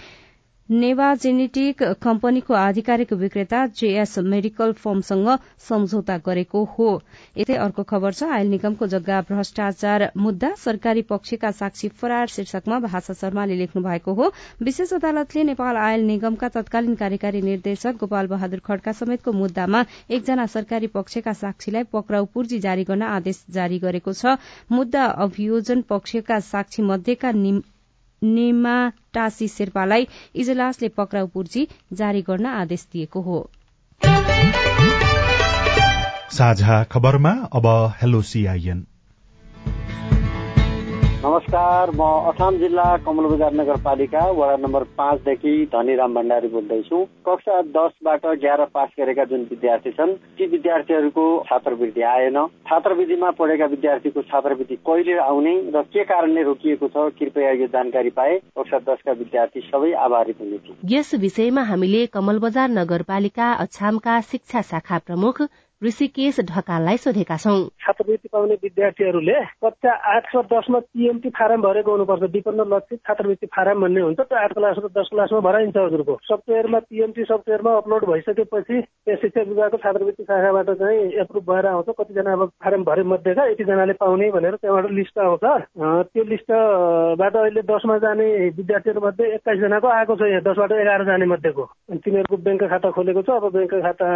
नेवा 0.68 1.14
जेनेटिक 1.14 1.82
कम्पनीको 2.02 2.54
आधिकारिक 2.54 3.12
विक्रेता 3.12 3.64
जेएस 3.78 4.18
मेडिकल 4.18 4.72
फर्मसँग 4.74 5.28
सम्झौता 5.60 6.16
गरेको 6.26 6.62
हो। 6.74 6.86
यतै 7.36 7.54
अर्को 7.56 7.82
खबर 7.82 8.12
छ 8.12 8.22
आयल 8.32 8.48
निगमको 8.50 8.86
जग्गा 8.86 9.20
भ्रष्टाचार 9.28 10.04
मुद्दा 10.16 10.50
सरकारी 10.58 11.02
पक्षका 11.02 11.50
साक्षी 11.50 11.88
फरार 12.00 12.26
शीर्षकमा 12.26 12.78
भाषा 12.86 13.14
शर्माले 13.14 13.54
लेख्नु 13.56 13.82
भएको 13.82 14.14
हो। 14.14 14.30
विशेष 14.62 14.92
अदालतले 14.94 15.44
नेपाल 15.44 15.76
आयल 15.76 16.06
निगमका 16.06 16.48
तत्कालीन 16.56 16.94
कार्यकारी 16.96 17.42
निर्देशक 17.42 18.00
गोपाल 18.00 18.26
बहादुर 18.26 18.64
खड्का 18.64 18.92
समेतको 18.94 19.32
मुद्दामा 19.34 19.84
एकजना 20.10 20.46
सरकारी 20.48 20.86
पक्षका 20.96 21.32
साक्षीलाई 21.34 21.90
पक्राउ 21.92 22.24
पूर्जी 22.34 22.58
जारी 22.60 22.84
गर्न 22.84 23.02
आदेश 23.12 23.44
जारी 23.50 23.78
गरेको 23.78 24.12
छ। 24.14 24.40
मुद्दा 24.72 25.04
अभियोजन 25.28 25.82
पक्षका 25.88 26.40
साक्षी 26.48 26.82
मध्येका 26.84 27.32
निमा 28.24 28.76
टासी 29.14 29.48
शेर्पालाई 29.48 30.06
इजलासले 30.34 30.88
पक्राउ 30.88 31.26
पूर्जी 31.26 31.68
जारी 31.92 32.22
गर्न 32.22 32.46
आदेश 32.46 32.86
दिएको 32.92 33.20
हो। 33.20 33.38
साझा 36.30 36.82
खबरमा 36.84 37.30
अब 37.52 37.66
हेलो 38.02 38.22
सीआईएन। 38.22 38.86
नमस्कार 41.24 41.90
म 41.90 42.06
अछाम 42.28 42.56
जिल्ला 42.58 42.84
कमल 43.04 43.26
बजार 43.26 43.52
नगरपालिका 43.54 44.24
वडा 44.38 44.56
नम्बर 44.56 44.82
पाँचदेखि 44.96 45.52
धनीराम 45.72 46.14
भण्डारी 46.14 46.48
बोल्दैछु। 46.48 46.98
कक्षा 47.26 47.60
दसबाट 47.76 48.24
एघार 48.26 48.64
पास 48.74 48.88
गरेका 48.98 49.24
जुन 49.30 49.46
विद्यार्थी 49.50 49.90
छन् 49.90 50.12
ती 50.36 50.46
विद्यार्थीहरूको 50.46 51.24
छात्रवृत्ति 51.48 52.02
आएन। 52.04 52.36
छात्रवृत्तिमा 52.68 53.30
पढेका 53.40 53.66
विद्यार्थीको 53.66 54.22
छात्रवृत्ति 54.24 54.76
कहिले 54.84 55.16
आउने 55.20 55.54
र 55.74 55.82
के 55.88 56.04
कारणले 56.04 56.42
रोकिएको 56.42 56.88
छ 56.88 57.08
कृपया 57.16 57.50
यो 57.54 57.66
जानकारी 57.72 58.10
पाए। 58.12 58.36
कक्षा 58.58 58.78
दसका 58.84 59.12
विद्यार्थी 59.14 59.60
सबै 59.72 59.92
आभारित 60.04 60.40
हुने 60.40 60.58
थिए 60.58 60.76
यस 60.92 61.14
विषयमा 61.24 61.62
हामीले 61.64 62.06
कमल 62.12 62.38
बजार 62.44 62.68
नगरपालिका 62.70 63.52
अछामका 63.64 64.20
शिक्षा 64.28 64.62
शाखा 64.70 64.98
प्रमुख 65.06 65.42
ऋषिकेश 65.82 66.40
ढकाललाई 66.48 66.96
सोधेका 66.96 67.36
छौँ। 67.36 67.58
छात्रवृत्ति 67.82 68.28
पाउने 68.32 68.54
विद्यार्थीहरूले 68.62 69.38
कक्षा 69.64 69.92
आठ 70.14 70.24
र 70.36 70.42
दसमा 70.52 70.78
पिएमटी 70.78 71.28
फारम 71.34 71.62
भरेको 71.62 71.90
हुनुपर्छ। 71.90 72.22
विपन्न 72.34 72.64
लक्षित 72.72 72.98
छात्रवृत्ति 73.06 73.46
फारम 73.46 73.80
भन्ने 73.82 74.00
हुन्छ। 74.00 74.20
त्यो 74.20 74.38
आठ 74.38 74.52
क्लास 74.54 74.76
र 74.78 74.88
दस 74.96 75.08
क्लासमा 75.12 75.40
भराइन्छ 75.44 75.76
हजुरको। 75.76 76.14
सफ्टवेयरमा 76.24 76.78
पिएमटी 76.78 77.24
सफ्टवेयरमा 77.24 77.76
अपलोड 77.76 78.04
भइसकेपछि 78.10 78.80
त्यहाँ 78.80 79.18
शिक्षा 79.20 79.42
विभागको 79.50 79.76
छात्रवृत्ति 79.84 80.22
शाखाबाट 80.24 80.70
चाहिँ 80.78 81.00
एप्रुभ 81.20 81.44
भएर 81.50 81.66
आउँछ। 81.66 81.88
कतिजना 81.98 82.32
अब 82.32 82.48
फारम 82.64 82.84
भरे 82.84 83.02
मध्येका 83.12 83.44
यतिजनाले 83.50 83.92
पाउने 84.00 84.30
भनेर 84.30 84.54
त्यहाँबाट 84.56 84.90
लिस्ट 84.94 85.18
आउँछ। 85.18 85.44
त्यो 86.14 86.24
लिस्टबाट 86.24 87.36
अहिले 87.36 87.62
दसमा 87.68 87.98
जाने 87.98 88.26
विद्यार्थीहरू 88.56 89.00
मध्ये 89.06 89.34
एक्काइसजनाको 89.34 89.88
आएको 89.88 90.16
छ। 90.16 90.32
यहाँ 90.32 90.42
दसबाट 90.48 90.72
एघार 90.72 91.04
जाने 91.04 91.26
मध्येको। 91.28 91.64
तिनीहरूको 91.92 92.36
ब्याङ्क 92.40 92.62
खाता 92.72 92.90
खोलेको 92.90 93.22
छ। 93.22 93.30
अब 93.36 93.52
ब्याङ्क 93.52 93.74
खाता 93.84 94.08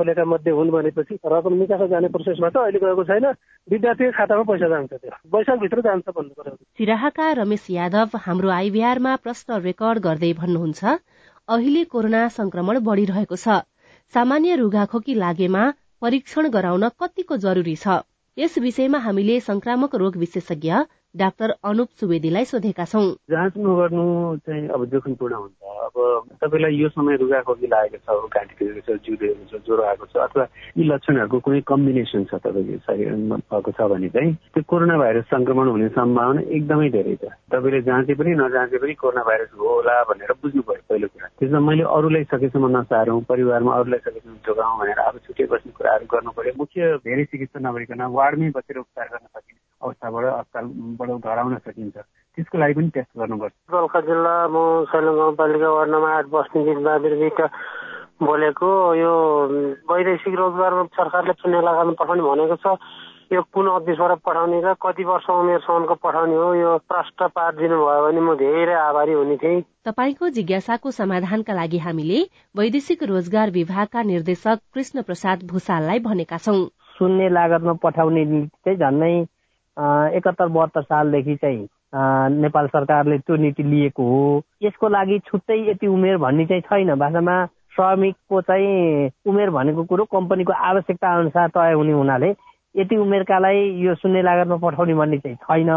खोलेका 0.00 0.24
मध्ये 0.24 0.52
हुन् 0.56 0.70
भनेपछि 0.72 1.18
रकम 1.28 1.54
निकास 1.60 1.82
जाने 1.92 2.08
प्रोसेसमा 2.16 2.48
त 2.48 2.56
अहिले 2.64 2.80
गएको 2.80 3.04
छैन। 3.04 3.26
विद्यार्थीको 3.68 4.12
खातामा 4.16 4.42
पैसा 4.48 4.68
जान्छ 4.72 4.92
त्यो। 4.92 5.12
वैशाखभित्र 5.34 5.80
जान्छ 5.86 6.06
भन्नु 6.16 6.32
पर्यो। 6.40 6.56
सिराहाका 6.80 7.26
रमेश 7.38 7.66
यादव 7.70 8.16
हाम्रो 8.26 8.48
आइभीआरमा 8.50 9.12
प्रश्न 9.24 9.60
रेकर्ड 9.60 9.98
गर्दै 10.00 10.32
भन्नुहुन्छ 10.40 10.80
अहिले 11.48 11.84
कोरोना 11.92 12.22
संक्रमण 12.32 12.78
बढ़िरहेको 12.88 13.36
छ। 13.36 13.60
सामान्य 14.14 14.56
रुगाखोकी 14.56 15.14
लागेमा 15.14 15.62
परीक्षण 16.02 16.48
गराउन 16.50 16.88
कतिको 17.00 17.36
जरूरी 17.36 17.76
छ? 17.76 18.00
यस 18.36 18.58
विषयमा 18.58 18.98
हामीले 19.04 19.36
संक्रामक 19.42 19.94
रोग 20.00 20.16
विशेषज्ञ 20.16 20.72
डाक्टर 21.16 21.50
अनुप 21.66 21.88
सुवेदीलाई 22.00 22.44
सोधेका 22.44 22.84
छौँ। 22.84 23.02
जाँच 23.30 23.54
नगर्नु 23.58 24.04
चाहिँ 24.46 24.68
अब 24.70 24.84
जोखिमपूर्ण 24.90 25.34
हुन्छ। 25.34 25.58
अब 25.90 25.94
तपाईँलाई 26.38 26.74
यो 26.78 26.88
समय 26.88 27.16
रुगाखोकी 27.18 27.66
लागेको 27.66 27.98
छ 27.98 28.30
घाँटी 28.30 28.54
दुखेको 28.54 28.94
छ 28.94 28.98
जिउ 29.02 29.34
छ 29.50 29.58
ज्वरो 29.66 29.82
आएको 29.90 30.06
छ 30.06 30.16
अथवा 30.22 30.44
यी 30.78 30.84
लक्षणहरूको 30.86 31.38
कुनै 31.42 31.60
कम्बिनेसन 31.66 32.24
छ 32.30 32.38
तपाईँको 32.46 32.78
शरीरमा 32.86 33.36
भएको 33.42 33.70
छ 33.74 33.90
भने 33.90 34.08
चाहिँ 34.14 34.34
त्यो 34.54 34.62
कोरोना 34.70 34.98
भाइरस 35.02 35.24
संक्रमण 35.34 35.68
हुने 35.74 35.88
सम्भावना 35.98 36.40
एकदमै 36.46 36.88
धेरै 36.94 37.16
छ। 37.18 37.34
तपाईँले 37.50 37.80
जाँचे 37.90 38.14
पनि 38.14 38.30
नजाँचे 38.38 38.78
पनि 38.78 38.94
कोरोना 39.02 39.22
भाइरस 39.26 39.50
होला 39.58 39.96
भनेर 40.14 40.32
बुझ्नु 40.38 40.62
पर्यो 40.62 40.84
पहिलो 40.88 41.08
कुरा। 41.10 41.26
त्यसमा 41.42 41.60
मैले 41.66 41.84
अरूलाई 41.90 42.24
सकेसम्म 42.30 42.70
नसारौँ 42.76 43.20
परिवारमा 43.26 43.72
अरूलाई 43.82 44.00
सकेसम्म 44.06 44.36
जोगाउँ 44.46 44.78
भनेर 44.78 44.98
अब 45.10 45.18
छुट्टै 45.26 45.50
बस्ने 45.50 45.72
कुराहरू 45.74 46.06
गर्नु 46.06 46.30
पर्यो 46.38 46.54
मुख्य 46.54 47.02
धेरै 47.02 47.24
चिकित्सा 47.34 47.58
नभइकन 47.66 48.02
वार्डमै 48.14 48.54
बसेर 48.54 48.78
उपचार 48.78 49.08
गर्न 49.10 49.26
सकिने 49.26 49.58
अवस्थाबाट 49.80 50.24
अस्पतालबाट 51.00 51.24
गराउन 51.24 51.56
सकिन्छ। 51.64 51.96
त्यसको 52.36 52.58
लागि 52.58 52.74
पनि 52.76 52.88
टेस्ट 52.94 53.12
गर्नुपर्छ। 53.16 53.54
दोलखा 53.72 54.00
जिल्ला 54.04 54.34
म 54.52 54.56
सैलङ 54.92 55.14
गाउँपालिका 55.16 55.68
वार्ड 55.72 55.90
नम्बर 55.90 56.10
आठ 56.10 56.26
बस्ने 56.28 56.74
बहादुर 56.76 57.14
विक 57.24 57.40
बोलेको। 58.20 58.70
यो 59.00 59.12
वैदेशिक 59.88 60.34
रोजगारमा 60.36 60.84
सरकारले 60.92 61.32
चुने 61.40 61.60
लगानी 61.64 61.92
पठाउने 61.96 62.22
भनेको 62.22 62.56
छ। 62.60 62.66
यो 63.32 63.40
कुन 63.54 63.66
अफिसबाट 63.70 64.18
पठाउने 64.26 64.58
र 64.60 64.74
कति 64.76 65.04
वर्ष 65.06 65.26
उमेरसम्मको 65.30 65.94
पठाउने 66.04 66.36
हो 66.36 66.48
यो 66.54 66.70
प्रष्ट 66.84 67.18
पारिदिनु 67.30 67.76
भयो 67.78 68.02
भने 68.04 68.20
म 68.20 68.34
धेरै 68.36 68.74
आभारी 68.74 69.12
हुने 69.14 69.36
थिएँ। 69.38 69.62
तपाईँको 69.86 70.28
जिज्ञासाको 70.36 70.90
समाधानका 70.90 71.52
लागि 71.54 71.78
हामीले 71.78 72.18
वैदेशिक 72.54 73.02
रोजगार 73.06 73.50
विभागका 73.50 74.02
निर्देशक 74.02 74.58
कृष्ण 74.74 75.02
प्रसाद 75.06 75.46
भूषाललाई 75.46 75.98
भनेका 76.02 76.38
छौँ। 76.42 76.66
शून्य 76.98 77.28
लागतमा 77.30 77.72
पठाउने 77.80 78.24
नीति 78.24 78.48
चाहिँ 78.66 78.78
झन्नै 78.78 79.14
एकहत्तर 79.76 80.48
बहत्तर 80.48 80.82
सालदेखि 80.82 81.36
चाहिँ 81.36 81.68
नेपाल 82.40 82.66
सरकारले 82.66 83.18
त्यो 83.18 83.36
नीति 83.36 83.62
लिएको 83.62 84.02
हो। 84.04 84.42
यसको 84.62 84.88
लागि 84.88 85.18
छुट्टै 85.26 85.58
यति 85.70 85.86
उमेर 85.86 86.16
भन्ने 86.18 86.46
चाहिँ 86.46 86.62
छैन। 86.62 86.94
भाषामा 86.98 87.44
श्रमिकको 87.74 88.40
चाहिँ 88.40 89.10
उमेर 89.26 89.50
भनेको 89.50 89.84
कुरो 89.84 90.04
कम्पनीको 90.12 90.52
आवश्यकता 90.52 91.16
अनुसार 91.18 91.48
तय 91.56 91.72
हुने 91.72 91.92
हुनाले 91.92 92.30
यति 92.74 92.96
उमेरकालाई 92.96 93.58
यो 93.84 93.94
शून्य 93.94 94.22
लागतमा 94.22 94.56
पठाउने 94.62 94.94
भन्ने 94.94 95.18
चाहिँ 95.18 95.36
छैन। 95.36 95.70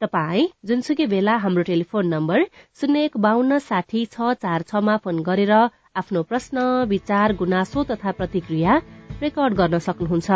तपाई 0.00 0.48
जुनसुकै 0.66 1.06
बेला 1.06 1.36
हाम्रो 1.36 1.62
टेलिफोन 1.62 2.06
नम्बर 2.08 2.44
शून्य 2.80 3.04
एक 3.04 3.16
बान्न 3.20 3.58
साठी 3.60 4.04
छ 4.06 4.32
चार 4.42 4.62
छमा 4.70 4.96
फोन 5.04 5.22
गरेर 5.22 5.52
आफ्नो 5.52 6.22
प्रश्न 6.22 6.58
विचार 6.88 7.32
गुनासो 7.36 7.84
तथा 7.84 8.10
प्रतिक्रिया 8.18 8.80
रेकर्ड 9.22 9.54
गर्न 9.54 9.78
सक्नुहुन्छ। 9.78 10.30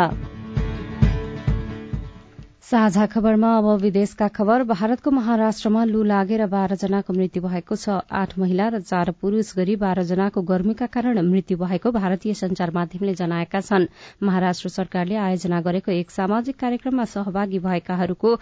साझा 2.65 3.05
खबरमा 3.05 3.49
अब 3.57 3.65
विदेशका 3.81 4.27
खबर। 4.27 4.63
भारतको 4.65 5.11
महाराष्ट्रमा 5.11 5.83
लू 5.85 6.01
लागेर 6.03 6.45
बाह्र 6.49 6.75
जनाको 6.75 7.13
मृत्यु 7.13 7.41
भएको 7.41 7.75
छ। 7.75 7.97
आठ 8.11 8.31
महिला 8.39 8.67
र 8.67 8.79
चार 8.81 9.11
पुरूष 9.21 9.53
गरी 9.55 9.75
बाह्र 9.77 10.03
जनाको 10.03 10.41
गर्मीका 10.43 10.85
कारण 10.89 11.21
मृत्यु 11.21 11.57
भएको 11.57 11.91
भारतीय 11.93 12.33
संचार 12.33 12.71
माध्यमले 12.73 13.13
जनाएका 13.13 13.61
छन्। 13.61 13.85
महाराष्ट्र 14.23 14.69
सरकारले 14.71 15.15
आयोजना 15.15 15.59
गरेको 15.61 15.91
एक 15.91 16.11
सामाजिक 16.11 16.57
कार्यक्रममा 16.57 17.05
सहभागी 17.05 17.59
भएकाहरूको 17.59 18.33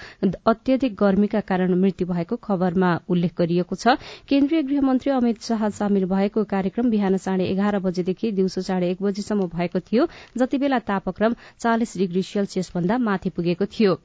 अत्यधिक 0.48 0.96
गर्मीका 0.96 1.40
कारण 1.44 1.76
मृत्यु 1.76 2.08
भएको 2.08 2.36
खबरमा 2.40 2.94
उल्लेख 3.10 3.36
गरिएको 3.38 3.76
छ। 3.76 4.00
केन्द्रीय 4.26 4.64
गृहमन्त्री 4.64 5.12
अमित 5.12 5.42
शाह 5.44 5.68
सामेल 5.74 6.06
भएको 6.08 6.44
कार्यक्रम 6.48 6.90
बिहान 6.90 7.18
साढे 7.20 7.50
एघार 7.50 7.80
बजेदेखि 7.82 8.32
दिउँसो 8.32 8.62
साढे 8.64 8.92
एक 8.92 9.04
बजेसम्म 9.04 9.52
भएको 9.52 9.84
थियो। 9.84 10.08
जति 10.38 10.58
बेला 10.58 10.80
तापक्रम 10.88 11.36
चालिस 11.60 11.98
डिग्री 11.98 12.24
सेल्सियस 12.24 12.72
भन्दा 12.76 12.98
माथि 13.04 13.30
पुगेको 13.36 13.66
थियो। 13.68 14.00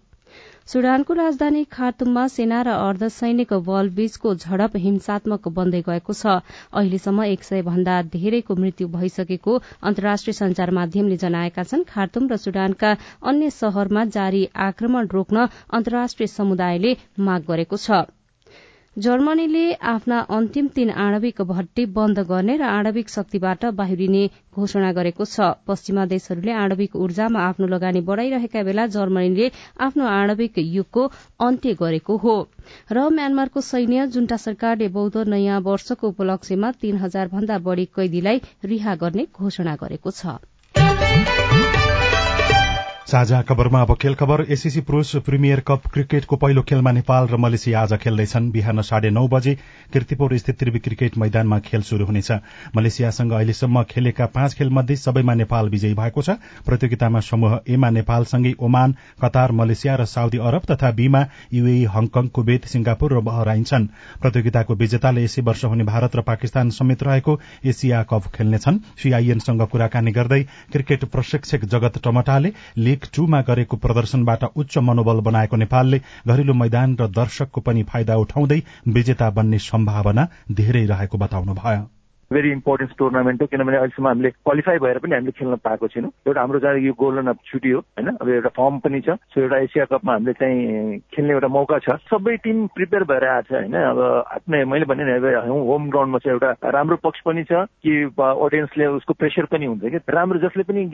सुडानको 0.68 1.14
राजधानी 1.14 1.62
खार्तुममा 1.72 2.27
सेना 2.29 2.57
र 2.68 2.72
अर्धसैनिक 2.88 3.53
बल 3.68 3.88
बीचको 3.94 4.35
झडप 4.37 4.77
हिंसात्मक 4.83 5.48
बन्दै 5.57 5.81
गएको 5.87 6.16
छ। 6.18 6.35
अहिलेसम्म 6.72 7.24
एक 7.29 7.48
सय 7.48 7.62
भन्दा 7.68 7.96
धेरैको 8.12 8.57
मृत्यु 8.57 8.88
भइसकेको 8.90 9.57
अन्तर्राष्ट्रिय 9.83 10.38
संचार 10.40 10.70
माध्यमले 10.81 11.16
जनाएका 11.24 11.64
छन् 11.64 11.88
खार्तुम 11.88 12.29
र 12.29 12.37
सुडानका 12.44 12.92
अन्य 13.24 13.51
शहरमा 13.57 14.05
जारी 14.18 14.44
आक्रमण 14.66 15.11
रोक्न 15.12 15.48
अन्तर्राष्ट्रिय 15.72 16.35
समुदायले 16.35 16.96
माग 17.22 17.51
गरेको 17.51 17.77
छ। 17.79 18.05
जर्मनीले 18.96 19.72
आफ्ना 19.88 20.18
अन्तिम 20.37 20.66
तीन 20.77 20.90
आणविक 20.90 21.42
भट्टी 21.48 21.85
बन्द 21.96 22.18
गर्ने 22.29 22.57
र 22.57 22.62
आणविक 22.68 23.09
शक्तिबाट 23.09 23.64
बाहिरिने 23.79 24.22
घोषणा 24.55 24.90
गरेको 24.92 25.24
छ। 25.24 25.46
पश्चिमा 25.66 26.05
देशहरूले 26.12 26.53
आणविक 26.62 26.96
ऊर्जामा 26.96 27.40
आफ्नो 27.40 27.66
लगानी 27.68 28.01
बढ़ाइरहेका 28.09 28.62
बेला 28.62 28.87
जर्मनीले 28.96 29.51
आफ्नो 29.87 30.05
आणविक 30.07 30.59
युगको 30.59 31.07
अन्त्य 31.40 31.74
गरेको 31.79 32.16
हो। 32.18 32.37
र 32.90 33.09
म्यानमारको 33.14 33.61
सैन्य 33.62 34.07
जुन्टा 34.11 34.37
सरकारले 34.37 34.88
बौद्ध 34.90 35.29
नयाँ 35.29 35.61
वर्षको 35.62 36.09
उपलक्ष्यमा 36.09 36.70
तीन 36.83 36.96
हजार 36.98 37.29
भन्दा 37.31 37.59
बढ़ी 37.70 37.85
कैदीलाई 37.94 38.42
रिहा 38.66 38.94
गर्ने 38.96 39.27
घोषणा 39.31 39.77
गरेको 39.79 40.11
छ। 40.11 40.38
साझा 43.09 43.40
खबरमा 43.49 43.81
अब 43.83 43.94
खेल 43.97 44.14
खबर। 44.14 44.40
एसीसी 44.53 44.81
पुरूष 44.81 45.14
प्रिमियर 45.25 45.61
कप 45.68 45.87
क्रिकेटको 45.92 46.37
पहिलो 46.37 46.62
खेलमा 46.62 46.90
नेपाल 46.92 47.27
र 47.29 47.37
मलेसिया 47.37 47.81
आज 47.81 47.92
खेल्दैछन्। 47.99 48.51
बिहान 48.53 48.83
साढे 48.83 49.11
नौ 49.11 49.27
बजे 49.29 49.55
किर्तिपुर 49.92 50.37
स्थित 50.38 50.59
त्रिवी 50.59 50.79
क्रिकेट 50.79 51.16
मैदानमा 51.18 51.59
खेल 51.59 51.83
शुरू 51.83 52.07
हुनेछ। 52.07 52.31
मलेसियासँग 52.77 53.33
अहिलेसम्म 53.33 53.83
खेलेका 53.83 54.27
पाँच 54.29 54.55
खेलमध्ये 54.55 54.97
सबैमा 54.99 55.35
नेपाल 55.35 55.68
विजयी 55.68 55.94
भएको 55.94 56.23
छ। 56.23 56.37
प्रतियोगितामा 56.66 57.21
समूह 57.23 57.59
एमा 57.66 57.90
नेपालसँगै 57.90 58.53
ओमान 58.61 58.94
कतार 59.25 59.53
मलेसिया 59.55 59.94
र 59.94 60.05
साउदी 60.07 60.38
अरब 60.40 60.68
तथा 60.68 60.90
बीमा 60.92 61.25
युएई 61.53 61.85
हङकङ 61.88 62.29
कुवेत 62.29 62.68
सिंगापुर 62.68 63.16
र 63.16 63.21
बहराइन 63.23 63.64
छन्। 63.64 63.88
प्रतियोगिताको 64.21 64.75
विजेताले 64.77 65.25
यसै 65.25 65.42
वर्ष 65.49 65.64
हुने 65.64 65.85
भारत 65.85 66.16
र 66.16 66.27
पाकिस्तान 66.29 66.77
समेत 66.77 67.03
रहेको 67.03 67.38
एसिया 67.64 68.03
कप 68.05 68.29
खेल्नेछन्। 68.37 68.79
सीआईएनसँग 69.01 69.66
कुराकानी 69.66 70.12
गर्दै 70.12 70.42
क्रिकेट 70.68 71.05
प्रशिक्षक 71.09 71.64
जगत 71.66 72.01
टमटाले 72.05 72.53
लीग 72.98 73.11
टूमा 73.14 73.40
गरेको 73.48 73.76
प्रदर्शनबाट 73.76 74.44
उच्च 74.56 74.78
मनोबल 74.87 75.20
बनाएको 75.22 75.56
नेपालले 75.56 76.00
घरेलु 76.26 76.54
मैदान 76.54 76.96
र 77.00 77.06
दर्शकको 77.18 77.61
पनि 77.61 77.82
फाइदा 77.92 78.16
उठाउँदै 78.18 78.58
विजेता 78.90 79.30
बन्ने 79.38 79.58
सम्भावना 79.66 80.26
धेरै 80.52 80.84
रहेको 80.87 81.18
बताउनुभयो। 81.18 81.87
भेरी 82.33 82.51
इम्पोर्टेन्ट 82.53 82.93
टुर्नामेन्ट 82.99 83.43
हो 83.43 83.47
किनभने 83.47 83.77
अहिलेसम्म 83.77 84.09
हामीले 84.09 84.31
क्वालिफाई 84.31 84.79
भएर 84.79 84.99
पनि 84.99 85.14
हामीले 85.14 85.33
खेल्न 85.38 85.57
पाएको 85.64 85.88
छैनौँ। 85.88 86.11
एउटा 86.27 86.41
हाम्रो 86.41 86.59
चाहिँ 86.61 86.85
यो 86.87 86.93
गोल्डन 86.93 87.27
अप 87.33 87.38
छुट्टी 87.47 87.71
हो 87.71 87.81
होइन? 87.81 88.09
अब 88.21 88.29
एउटा 88.29 88.51
फर्म 88.59 88.79
पनि 88.85 89.01
छ। 89.01 89.17
सो 89.33 89.41
एउटा 89.41 89.59
एसिया 89.59 89.85
कपमा 89.93 90.12
हामीले 90.12 90.33
चाहिँ 90.37 90.99
खेल्ने 91.14 91.33
एउटा 91.33 91.49
मौका 91.49 91.79
छ। 91.79 91.97
सबै 92.12 92.37
टिम 92.45 92.67
प्रिपेयर 92.77 93.05
भएर 93.09 93.25
आएको 93.29 93.49
छ 93.49 93.53
होइन? 93.53 93.75
अब 93.75 93.99
आफ्नै 94.37 94.64
मैले 94.64 94.85
भने 94.85 95.05
होम 95.09 95.88
ग्राउन्डमा 95.88 96.19
चाहिँ 96.19 96.35
एउटा 96.37 96.71
राम्रो 96.77 96.97
पक्ष 97.03 97.21
पनि 97.25 97.45
छ 97.49 97.64
कि 97.81 97.93
अडियन्सले 98.19 98.87
उसको 98.99 99.12
प्रेसर 99.17 99.45
पनि 99.49 99.67
हुन्छ 99.67 99.83
कि? 99.88 99.99
राम्रो 100.12 100.38
जसले 100.45 100.62
पनि 100.69 100.85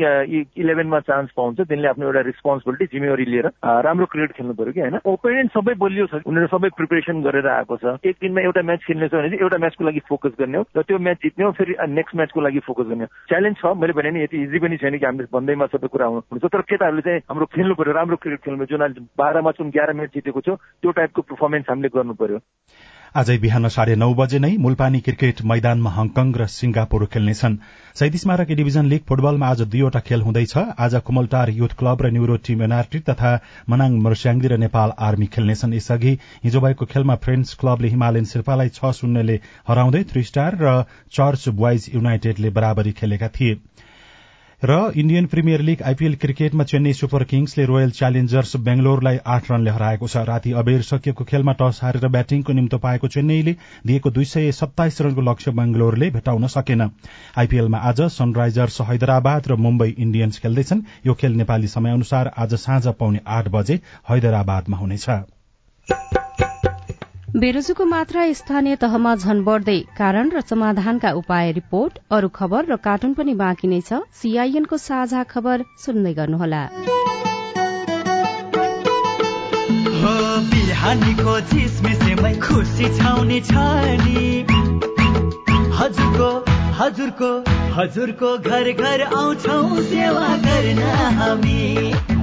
इलेभेनमा 0.63 1.01
चान्स 1.11 1.31
पाउँछ 1.37 1.61
त्यसले 1.61 1.89
आफ्नो 1.89 2.07
एउटा 2.07 2.21
रेस्पोन्सिबिलिटी 2.31 2.87
जिम्मेवारी 2.95 3.25
लिएर 3.35 3.51
राम्रो 3.89 4.07
क्रिकेट 4.07 4.37
खेल्नु 4.39 4.55
पर्यो 4.55 4.73
कि 4.73 4.81
होइन? 4.81 4.99
ओपोनेन्ट 5.03 5.53
सबै 5.59 5.75
बलियो 5.83 6.07
छ। 6.07 6.23
उनीहरू 6.23 6.47
सबै 6.55 6.69
प्रिपेरेसन 6.79 7.23
गरेर 7.27 7.47
आएको 7.59 7.77
छ। 7.83 7.99
एक 8.07 8.17
दिनमा 8.23 8.41
एउटा 8.47 8.63
म्याच 8.63 8.81
खेल्ने 8.87 9.09
छ 9.09 9.15
भने 9.19 9.29
चाहिँ 9.35 9.43
एउटा 9.43 9.59
म्याचको 9.59 9.85
लागि 9.85 10.01
फोकस 10.09 10.39
गर्ने 10.39 10.59
हो। 10.59 10.65
र 10.77 10.83
त्यो 10.83 10.99
म्याच 10.99 11.23
जित्ने 11.25 11.45
हो 11.45 11.53
फेरि 11.59 11.75
नेक्स्ट 11.91 12.17
म्याचको 12.17 12.41
लागि 12.41 12.61
फोकस 12.69 12.87
गर्ने 12.89 13.07
च्यालेन्ज 13.29 13.57
छ 13.59 13.73
मैले 13.77 13.93
भने 13.93 14.11
नि 14.11 14.23
यति 14.23 14.43
इजी 14.43 14.59
पनि 14.59 14.77
छैन 14.77 14.99
कि 14.99 15.07
हामीले 15.07 15.29
भन्दैमा 15.33 15.67
सबै 15.73 15.89
कुरा 15.89 16.07
हुन्छ। 16.07 16.45
तर 16.47 16.61
केटाहरूले 16.71 17.03
चाहिँ 17.03 17.21
हाम्रो 17.31 17.47
खेल्नु 17.55 17.75
पर्यो 17.75 17.93
राम्रो 17.93 18.17
क्रिकेट 18.23 18.45
खेल्नु 18.45 18.65
जुन 18.71 18.81
अहिले 18.81 19.07
बाह्रमा 19.19 19.51
जुन 19.57 19.69
एघार 19.69 19.93
म्याच 19.93 20.11
जितेको 20.15 20.41
छ 20.41 20.61
त्यो 20.83 20.91
टाइपको 20.93 21.23
पर्फर्मेन्स 21.23 21.71
हामीले 21.71 21.89
गर्नु 21.97 22.15
पर्यो 22.15 22.39
आजै 23.15 23.35
बिहान 23.43 23.69
साढे 23.73 23.95
नौ 23.97 24.07
बजे 24.19 24.39
नै 24.45 24.49
मुलपानी 24.63 25.01
क्रिकेट 25.09 25.43
मैदानमा 25.51 25.91
हङकङ 25.97 26.31
र 26.41 26.47
सिंगापुर 26.55 27.05
खेल्नेछन्। 27.11 27.59
शहीद 27.99 28.17
स्मारक 28.23 28.49
डिभिजन 28.61 28.91
लीग 28.93 29.05
फुटबलमा 29.11 29.51
आज 29.55 29.61
दुईवटा 29.75 30.01
खेल 30.09 30.25
हुँदैछ। 30.27 30.55
आज 30.87 30.97
कुमलटार 31.07 31.53
युथ 31.59 31.77
क्लब 31.79 32.03
र 32.07 32.11
न्युरो 32.17 32.37
टीम 32.49 32.67
एनआरटी 32.67 33.01
तथा 33.11 33.31
मनाङ 33.71 34.01
मर्स्याङ्दी 34.07 34.51
र 34.53 34.59
नेपाल 34.65 34.97
आर्मी 35.09 35.31
खेल्नेछन्। 35.31 35.79
यसअघि 35.79 36.19
हिजो 36.45 36.61
भएको 36.67 36.91
खेलमा 36.91 37.17
फ्रेन्ड्स 37.23 37.55
क्लबले 37.63 37.95
हिमालयन 37.95 38.31
शेर्पालाई 38.35 38.75
छ 38.75 38.91
शून्यले 38.99 39.41
हराउँदै 39.69 40.03
थ्री 40.11 40.23
स्टार 40.25 40.59
र 40.65 40.77
चर्च 41.15 41.49
बोइज 41.55 41.91
युनाइटेडले 41.95 42.51
बराबरी 42.51 42.99
खेलेका 42.99 43.29
थिए। 43.31 43.55
र 44.65 44.93
इण्डियन 44.97 45.27
प्रिमियर 45.27 45.61
लीग 45.61 45.83
आइपीएल 45.83 46.15
क्रिकेटमा 46.21 46.65
चेन्नई 46.65 46.93
सुपर 46.93 47.25
किङ्सले 47.31 47.65
रोयल 47.67 47.91
च्यालेन्जर्स 47.91 48.57
बेंगलोरलाई 48.69 49.19
आठ 49.27 49.51
रनले 49.51 49.71
हराएको 49.71 50.09
छ। 50.09 50.23
राति 50.29 50.53
अबेर 50.61 50.83
सकिएको 50.83 51.25
खेलमा 51.25 51.53
टस 51.61 51.81
हारेर 51.83 52.09
ब्याटिङको 52.09 52.53
निम्तो 52.53 52.79
पाएको 52.79 53.09
चेन्नईले 53.09 53.55
दिएको 53.87 54.11
दुई 54.11 54.25
सय 54.25 54.53
सत्ताइस 54.53 55.01
रनको 55.03 55.21
लक्ष्य 55.21 55.51
बेंगलोरले 55.53 56.11
भेटाउन 56.17 56.47
सकेन। 56.49 56.89
आइपीएलमा 57.37 57.79
आज 57.85 58.01
सनराइजर्स 58.17 58.81
हैदराबाद 58.89 59.49
र 59.49 59.61
मुम्बई 59.69 59.95
इण्डियन्स 59.99 60.39
खेल्दैछन्। 60.41 60.83
यो 61.07 61.15
खेल 61.15 61.37
नेपाली 61.37 61.69
समय 61.69 61.93
अनुसार 61.93 62.33
आज 62.39 62.55
साँझ 62.57 62.87
पाउने 62.95 63.21
आठ 63.29 63.49
बजे 63.51 63.81
हैदराबादमा 64.11 64.77
हुनेछ। 64.77 65.09
बेरोजुको 67.43 67.85
मात्रा 67.85 68.25
स्थानीय 68.33 68.77
तहमा 68.83 69.13
झन 69.17 69.39
बढ्दै 69.47 69.79
कारण 69.99 70.29
र 70.35 70.41
समाधानका 70.51 71.11
उपाय 71.21 71.51
रिपोर्ट 71.53 71.97
अरू 72.19 72.29
खबर 72.37 72.69
र 72.73 72.77
कार्टुन 72.85 73.15
पनि 73.15 73.35
बाँकी 73.41 73.71
नै 73.73 73.81
छ। 73.89 73.99
सीआईएनको 74.21 74.77
साझा 74.83 75.23
खबर 75.33 75.65
सुन्दै 75.87 76.13
गर्नुहोला। 76.21 76.63
बिहानीको 80.53 81.37
झिसमिसेमै 81.41 82.33
खुसी 82.47 82.95
छाउने 83.01 83.41
छ 83.51 83.67
नि 84.05 84.25
हजुरको 85.83 86.33
हजुरको 86.79 87.35
हजुरको 87.77 88.35
घर 88.39 88.73
घर 88.73 89.07
आउँछौ 89.11 89.61
सेवा 89.93 90.29
गर्न 90.47 90.83
हामी। 91.21 92.14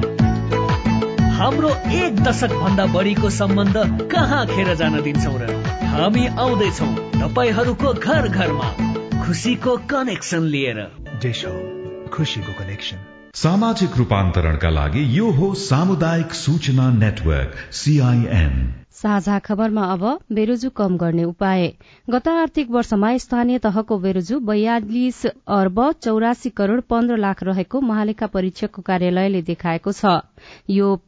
हाम्रो 1.41 1.69
एक 1.91 2.19
दशक 2.23 2.51
भन्दा 2.53 2.85
बढीको 2.85 3.29
सम्बन्ध 3.29 3.77
कहाँ 4.11 4.45
खेर 4.47 4.73
जान 4.75 5.01
दिन्छौ 5.01 5.31
र? 5.37 5.47
हामी 5.91 6.25
आउँदैछौ 6.37 6.89
तपाईँहरूको 7.13 7.93
घर 7.93 8.27
घरमा 8.29 8.67
खुसीको 9.23 9.75
कनेक्सन 9.89 10.43
लिएर। 10.47 10.79
खुसीको 12.13 12.53
कनेक्सन 12.59 13.01
सामाजिक 13.35 13.97
रूपान्तरणका 13.97 14.69
लागि 14.69 15.07
यो 15.17 15.31
हो 15.31 15.53
सामुदायिक 15.63 16.33
सूचना 16.35 16.89
नेटवर्क 16.99 17.57
सीआईएन 17.73 18.55
साझा 19.01 19.39
खबरमा 19.41 19.91
अब 19.93 20.03
बेरोजु 20.31 20.69
कम 20.69 20.97
गर्ने 20.97 21.23
उपाय। 21.23 21.67
गत 22.09 22.27
आर्थिक 22.27 22.71
वर्षमा 22.71 23.15
स्थानीय 23.17 23.57
तहको 23.59 23.97
बेरोजु 23.99 24.39
बयालिस 24.45 25.25
अर्ब 25.57 25.79
चौरासी 26.03 26.49
करोड़ 26.57 26.81
पन्ध्र 26.89 27.17
लाख 27.17 27.43
रहेको 27.43 27.81
महालेखा 27.81 28.27
परीक्षकको 28.27 28.81
कार्यालयले 28.81 29.41
देखाएको 29.47 29.91
छ। 29.91 30.19
यो 30.69 30.99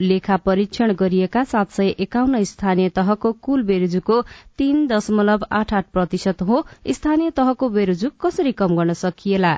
लेखा 0.00 0.36
परीक्षण 0.36 0.92
गरिएका 0.92 1.42
सात 1.44 1.70
सय 1.70 1.88
एकाउन्न 2.00 2.42
स्थानीय 2.44 2.88
तहको 2.88 3.32
कुल 3.32 3.62
बेरोजुको 3.62 4.20
तीन 4.58 4.86
दशमलव 4.86 5.46
आठ 5.52 5.74
आठ 5.74 5.90
प्रतिशत 5.92 6.42
हो। 6.42 6.64
स्थानीय 6.90 7.30
तहको 7.30 7.68
बेरोजु 7.68 8.10
कसरी 8.20 8.52
कम 8.52 8.76
गर्न 8.76 8.92
सकिएला? 8.92 9.52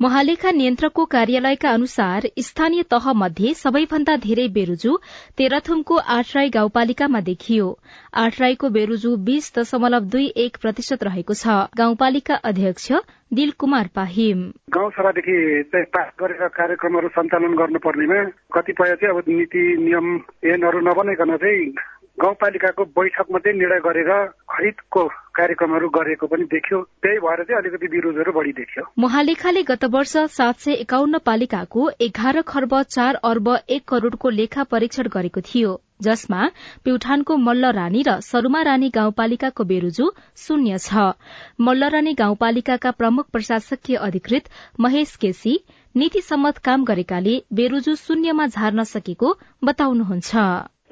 महालेखा 0.00 0.50
नियन्त्रकको 0.50 1.04
कार्यालयका 1.04 1.70
अनुसार 1.70 2.26
स्थानीय 2.38 2.82
तह 2.90 3.12
मध्ये 3.12 3.52
सबैभन्दा 3.54 4.16
धेरै 4.16 4.46
बेरुजु 4.48 4.96
तेह्रथुमको 5.38 5.96
आठराई 6.16 6.48
गाउँपालिकामा 6.48 7.20
देखियो। 7.20 7.68
आठराईको 8.14 8.68
बेरुजु 8.68 9.16
बीस 9.24 9.52
दशमलव 9.58 10.04
दुई 10.12 10.26
एक 10.36 10.56
प्रतिशत 10.62 11.04
रहेको 11.04 11.34
छ। 11.34 11.56
गाउँपालिका 11.76 12.34
अध्यक्ष 12.44 12.92
दिल 13.32 13.50
कुमार 13.58 13.88
पाहिम। 13.96 14.44
गाउँसभादेखि 14.68 15.36
चाहिँ 15.72 15.86
पास 15.88 16.12
गरेका 16.20 16.48
कार्यक्रमहरू 16.60 17.08
सञ्चालन 17.16 17.56
गर्नुपर्नेमा 17.56 18.22
कतिपय 18.52 18.94
चाहिँ 19.00 19.16
अब 19.16 19.32
नीति 19.32 19.64
नियम 19.80 20.14
ऐनहरू 20.44 20.80
नबनाइकन 20.88 21.36
चाहिँ 21.36 21.72
गाउँपालिकाको 22.18 22.84
बैठक 22.96 23.26
मात्रै 23.32 23.52
निर्णय 23.52 23.80
गरेर 23.80 24.10
खरिदको 24.48 25.02
कार्यक्रमहरू 25.36 25.88
गरेको 25.88 26.26
पनि 26.26 26.44
देखियो। 26.48 26.80
त्यही 27.02 27.18
भएर 27.18 27.42
चाहिँ 27.42 27.58
अलिकति 27.58 27.86
विरोधहरू 27.86 28.32
बढी 28.32 28.52
देखियो। 28.52 28.84
महालेखाले 28.98 29.62
गत 29.62 29.84
वर्ष 29.92 30.16
सात 30.32 30.58
सय 30.58 30.72
एकाउन्न 30.82 31.18
पालिकाको 31.20 31.88
एघार 32.00 32.40
खर्ब 32.42 32.72
चार 32.88 33.14
अर्ब 33.22 33.48
एक 33.68 33.82
करोड़को 33.88 34.30
लेखा 34.30 34.62
परीक्षण 34.64 35.08
गरेको 35.12 35.40
थियो 35.40 35.72
जसमा 36.02 36.46
प्युठानको 36.84 37.36
मल्लरानी 37.38 38.02
र 38.08 38.14
सरूमा 38.20 38.62
रानी 38.62 38.88
गाउँपालिकाको 38.90 39.64
बेरुजु 39.64 40.10
शून्य 40.36 40.78
छ। 40.78 41.12
मल्लरानी 41.60 42.14
गाउँपालिकाका 42.14 42.90
प्रमुख 42.92 43.28
प्रशासकीय 43.32 43.96
अधिकृत 43.98 44.48
महेश 44.80 45.16
केसी 45.16 45.58
नीति 45.94 46.20
सम्मत 46.20 46.58
काम 46.64 46.84
गरेकाले 46.84 47.36
बेरुजु 47.52 47.94
शून्यमा 47.96 48.46
झार्न 48.46 48.82
सकेको 48.84 49.34
बताउनुहुन्छ। 49.64 50.32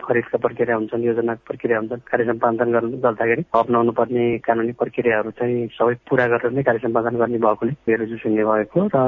खरिदका 0.03 0.39
प्रक्रिया 0.39 0.77
हुन्छन् 0.77 1.05
योजनाको 1.05 1.43
प्रक्रिया 1.47 1.79
हुन्छन् 1.79 2.01
कार्य 2.11 2.25
सम्पादन 2.25 2.73
गर्नु 2.73 2.99
गर्दाखेरि 2.99 3.45
अप्नाउनु 3.55 3.93
पर्ने 3.93 4.25
कानुनी 4.39 4.73
प्रक्रियाहरू 4.83 5.31
चाहिँ 5.39 5.67
सबै 5.79 5.95
पूरा 6.11 6.27
गरेर 6.27 6.53
नै 6.53 6.63
कार्य 6.63 6.85
सम्पादन 6.87 7.17
गर्ने 7.17 7.39
भएकोले 7.39 7.73
बेरोजु 7.87 8.17
शून्य 8.23 8.45
भएको 8.45 8.87
र 8.91 8.99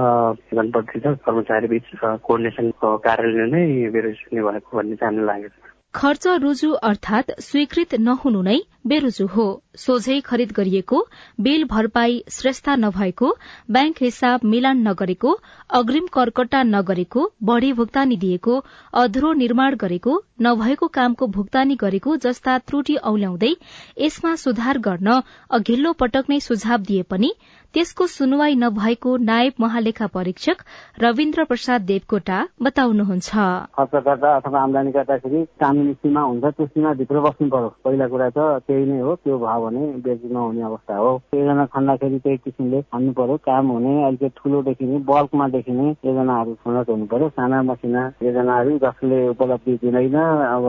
जनप्रतिनिधि 0.54 1.14
कर्मचारी 1.26 1.68
बीच 1.68 1.88
कोर्डिनेसनको 2.22 2.96
कार्यालय 3.06 3.50
नै 3.50 3.64
बेरोजु 3.90 4.20
शून्य 4.22 4.42
भएको 4.42 4.76
भन्ने 4.76 4.96
चाहिँ 4.96 5.10
हामीलाई 5.10 5.42
लागेको 5.42 5.66
छ। 5.66 5.75
खर्च 5.96 6.26
रुजु 6.38 6.70
अर्थात 6.86 7.30
स्वीकृत 7.40 7.94
नहुनु 8.00 8.40
नै 8.42 8.56
बेरुजु 8.86 9.26
हो। 9.28 9.44
सोझै 9.76 10.16
खरिद 10.20 10.50
गरिएको 10.52 10.98
बिल 11.40 11.64
भरपाई 11.64 12.18
श्रेष्ठता 12.30 12.74
नभएको 12.76 13.30
ब्याङ्क 13.70 14.02
हिसाब 14.02 14.44
मिलान 14.46 14.82
नगरेको 14.88 15.32
अग्रिम 15.70 16.06
करकट्टा 16.12 16.62
नगरेको 16.66 17.24
बढ़ी 17.42 17.72
भुक्तानी 17.72 18.16
दिएको 18.18 18.58
अधुरो 18.96 19.32
निर्माण 19.40 19.76
गरेको 19.76 20.20
नभएको 20.42 20.88
कामको 20.94 21.26
भुक्तानी 21.32 21.76
गरेको 21.76 22.16
जस्ता 22.22 22.58
त्रुटि 22.64 22.96
औल्याउँदै 23.06 23.52
यसमा 24.00 24.34
सुधार 24.38 24.84
गर्न 24.84 25.20
अघिल्लो 25.50 25.92
पटक 25.98 26.30
नै 26.30 26.40
सुझाव 26.42 26.88
दिए 26.90 27.08
पनि 27.10 27.32
त्यसको 27.76 28.06
सुनवाई 28.08 28.54
नभएको 28.56 29.10
नायब 29.20 29.54
महालेखा 29.60 30.06
परीक्षक 30.12 30.62
रविन्द्र 31.02 31.44
प्रसाद 31.44 31.80
देवकोटा 31.84 32.38
बताउनुहुन्छ। 32.64 33.28
खर्च 33.76 33.94
गर्दा 34.06 34.30
अथवा 34.36 34.60
आमदानी 34.60 34.90
गर्दाखेरि 34.90 35.44
कानुनी 35.60 35.92
सीमा 35.92 36.22
हुन्छ 36.22 36.44
त्यो 36.56 36.66
सीमाभित्र 36.66 37.20
बस्नु 37.20 37.48
पर्यो। 37.52 37.68
पहिला 37.84 38.06
कुरा 38.08 38.28
त 38.32 38.64
त्यही 38.64 38.84
नै 38.88 39.00
हो 39.00 39.14
त्यो 39.20 39.36
भयो 39.44 39.60
भने 39.64 39.82
बेची 40.00 40.28
नहुने 40.32 40.62
अवस्था 40.68 40.96
हो। 40.96 41.10
योजना 41.36 41.64
खन्दाखेरि 41.76 42.18
त्यही 42.24 42.36
किसिमले 42.44 42.80
खन्नु 42.96 43.12
पर्यो 43.12 43.36
काम 43.44 43.68
हुने 43.68 43.92
अलिकति 44.06 44.28
ठुलो 44.40 44.62
देखिने 44.72 44.98
बल्कमा 45.12 45.48
देखिने 45.56 45.86
योजनाहरू 46.08 46.54
छनौट 46.64 46.88
हुनु 46.88 47.06
पर्यो। 47.12 47.28
साना 47.36 47.62
मसिना 47.68 48.06
योजनाहरू 48.24 48.78
जसले 48.86 49.20
उपलब्धि 49.36 49.76
दिँदैन 49.84 50.16
अब 50.16 50.64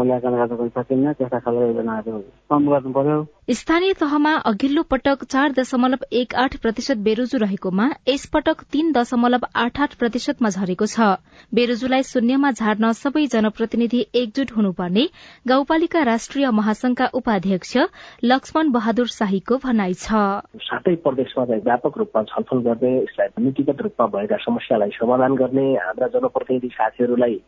मूल्याङ्कन 0.00 0.40
गर्न 0.40 0.56
पनि 0.56 0.72
सकिन्न 0.80 1.12
त्यस्ता 1.20 1.44
खालको 1.44 1.68
योजनाहरू 1.68 2.24
कम 2.48 2.72
गर्नु 2.72 2.96
पर्यो। 2.96 3.20
स्थानीय 3.60 3.92
तहमा 4.00 4.32
अघिल्लो 4.48 4.82
पटक 4.90 5.24
चार 5.28 5.52
दशमलव 5.52 6.04
एक 6.22 6.34
आठ 6.38 6.56
प्रतिशत 6.62 6.96
बेरोजु 7.04 7.38
रहेकोमा 7.38 7.84
यसपटक 8.08 8.60
तीन 8.72 8.90
दशमलव 8.92 9.44
आठ 9.56 9.80
आठ 9.80 9.94
प्रतिशतमा 9.98 10.48
झरेको 10.50 10.86
छ। 10.86 11.06
बेरोजुलाई 11.52 12.02
शून्यमा 12.04 12.50
झार्न 12.52 12.90
सबै 12.94 13.24
जनप्रतिनिधि 13.32 14.02
एकजुट 14.14 14.52
हुनुपर्ने 14.56 15.04
गाउँपालिका 15.48 16.02
राष्ट्रिय 16.04 16.50
महासंघका 16.58 17.06
उपाध्यक्ष 17.14 17.76
लक्ष्मण 18.24 18.70
बहादुर 18.72 19.06
शाहीको 19.10 19.56
भनाइ 19.64 19.94
छ। 19.94 20.22
सातै 20.62 20.94
प्रदेशमा 21.06 21.44
व्यापक 21.50 21.98
रूपमा 21.98 22.22
छलफल 22.30 22.60
गर्दै 22.68 22.92
यसलाई 22.96 23.44
नीतिगत 23.44 23.82
रूपमा 23.82 24.06
भएका 24.14 24.36
समस्यालाई 24.44 24.98
समाधान 24.98 25.34
गर्ने 25.42 25.66
हाम्रा 25.86 26.06
जनप्रतिनिधि 26.14 26.68
साथीहरूलाई 26.74 27.40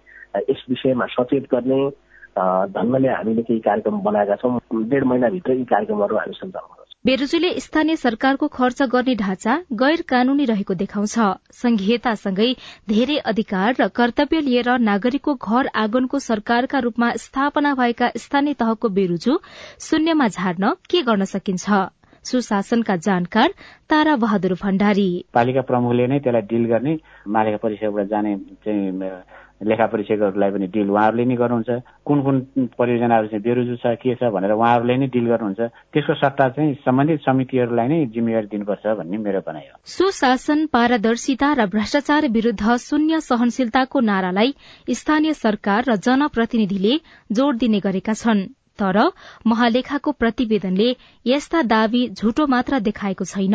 यस 0.51 0.65
विषयमा 0.71 1.07
सचेत 1.15 1.47
गर्ने 1.53 1.83
ढङ्गले 2.75 3.09
हामीले 3.09 3.43
केही 3.43 3.61
कार्यक्रम 3.69 4.01
बनाएका 4.09 4.37
छौँ। 4.43 4.59
डेढ 4.91 5.05
महिनाभित्र 5.11 5.53
यी 5.53 5.65
कार्यक्रमहरू 5.71 6.17
हामी 6.17 6.41
सञ्चालन 6.41 6.83
बेरुजुले 7.05 7.49
स्थानीय 7.61 7.97
सरकारको 7.97 8.47
खर्च 8.49 8.83
गर्ने 8.93 9.14
ढाँचा 9.14 9.55
गैर 9.81 10.03
कानूनी 10.09 10.45
रहेको 10.45 10.75
देखाउँछ। 10.75 11.17
संघीयतासँगै 11.53 12.47
धेरै 12.88 13.17
अधिकार 13.31 13.75
र 13.81 13.88
कर्तव्य 13.93 14.40
लिएर 14.40 14.71
नागरिकको 14.81 15.35
घर 15.37 15.69
आँगनको 15.77 16.19
सरकारका 16.19 16.79
रूपमा 16.81 17.11
स्थापना 17.25 17.75
भएका 17.77 18.11
स्थानीय 18.17 18.55
तहको 18.57 18.88
बेरुजु 18.97 19.37
शून्यमा 19.81 20.29
झार्न 20.29 20.73
के 20.90 21.03
गर्न 21.05 21.25
सकिन्छ? 21.29 21.67
सुशासनका 22.25 22.97
जानकार 22.97 23.53
तारा 23.90 24.17
बहादुर 24.17 24.53
भण्डारी। 24.62 25.09
पालिका 25.35 25.61
प्रमुखले 25.69 26.07
नै 26.09 26.19
त्यसलाई 26.25 26.49
डिल 26.49 26.64
गर्ने 26.73 26.99
मालिका 27.29 27.57
परिषदबाट 27.61 28.07
जाने 28.09 28.37
चाहिँ 28.64 28.93
लेखा 29.64 29.87
परीक्षकहरूलाई 29.92 30.50
पनि 30.50 30.66
डिल 30.74 30.88
उहाँहरूले 30.90 31.24
नै 31.24 31.37
गर्नुहुन्छ। 31.37 31.70
कुन 32.07 32.18
कुन 32.22 32.37
परियोजनाहरू 32.79 33.27
चाहिँ 33.29 33.42
बेरुजु 33.42 33.77
छ 33.77 33.94
के 34.00 34.14
छ 34.14 34.31
भनेर 34.31 34.53
उहाँहरूले 34.53 34.96
नै 34.96 35.07
डिल 35.11 35.27
गर्नुहुन्छ। 35.27 35.61
त्यसको 35.92 36.14
सट्टा 36.14 36.48
चाहिँ 36.57 36.74
सम्बन्धित 36.85 37.20
समितिहरूलाई 37.20 37.88
नै 37.88 37.98
जिम्मेवारी 38.14 38.46
दिनुपर्छ 38.53 38.85
भन्ने 38.98 39.16
मेरो 39.18 39.40
भनाइ 39.46 39.66
हो। 39.68 39.77
सुशासन 39.85 40.66
पारदर्शिता 40.72 41.53
र 41.53 41.66
भ्रष्टाचार 41.66 42.29
विरूद्ध 42.31 42.77
शून्य 42.81 43.20
सहनशीलताको 43.20 44.00
नारालाई 44.00 44.55
स्थानीय 44.90 45.33
सरकार 45.35 45.81
र 45.88 45.96
जनप्रतिनिधिले 46.00 47.00
जोड़ 47.31 47.55
दिने 47.57 47.81
गरेका 47.81 48.14
छन्। 48.14 48.46
तर 48.74 48.96
महालेखाको 49.46 50.12
प्रतिवेदनले 50.12 50.87
यस्ता 51.27 51.61
दावी 51.62 52.00
झुटो 52.11 52.46
मात्र 52.46 52.81
देखाएको 52.81 53.24
छैन। 53.24 53.55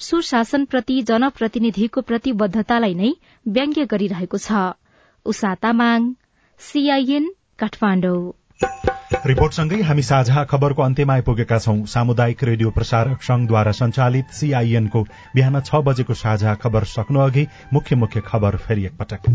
सुशासनप्रति 0.00 0.96
जनप्रतिनिधिको 1.02 2.00
प्रतिबद्धतालाई 2.00 2.94
नै 2.94 3.10
व्यङ्ग्य 3.46 3.84
गरिरहेको 3.84 4.38
छ। 4.38 4.72
उषा 5.26 5.54
तामाङ 5.62 6.08
सीआईएन 6.60 7.28
काठमाडौँ। 7.58 8.22
रिपोर्टसँगै 9.16 9.80
हामी 9.82 10.02
साझा 10.02 10.42
खबरको 10.44 10.82
अन्त्यमा 10.82 11.12
आइपुगेका 11.14 11.58
छौं। 11.58 11.84
सामुदायिक 11.86 12.44
रेडियो 12.44 12.70
प्रसारक 12.70 13.22
संघद्वारा 13.22 13.72
संचालित 13.72 14.34
सीआईएनको 14.34 15.02
बिहान 15.34 15.60
छ 15.60 15.80
बजेको 15.82 16.14
साझा 16.14 16.54
खबर 16.56 16.84
सक्नु 16.90 17.20
अघि 17.20 17.46
मुख्य 17.72 17.96
मुख्य 17.96 18.20
खबर 18.26 18.56
फेरि 18.58 18.84
एकपटक। 18.84 19.30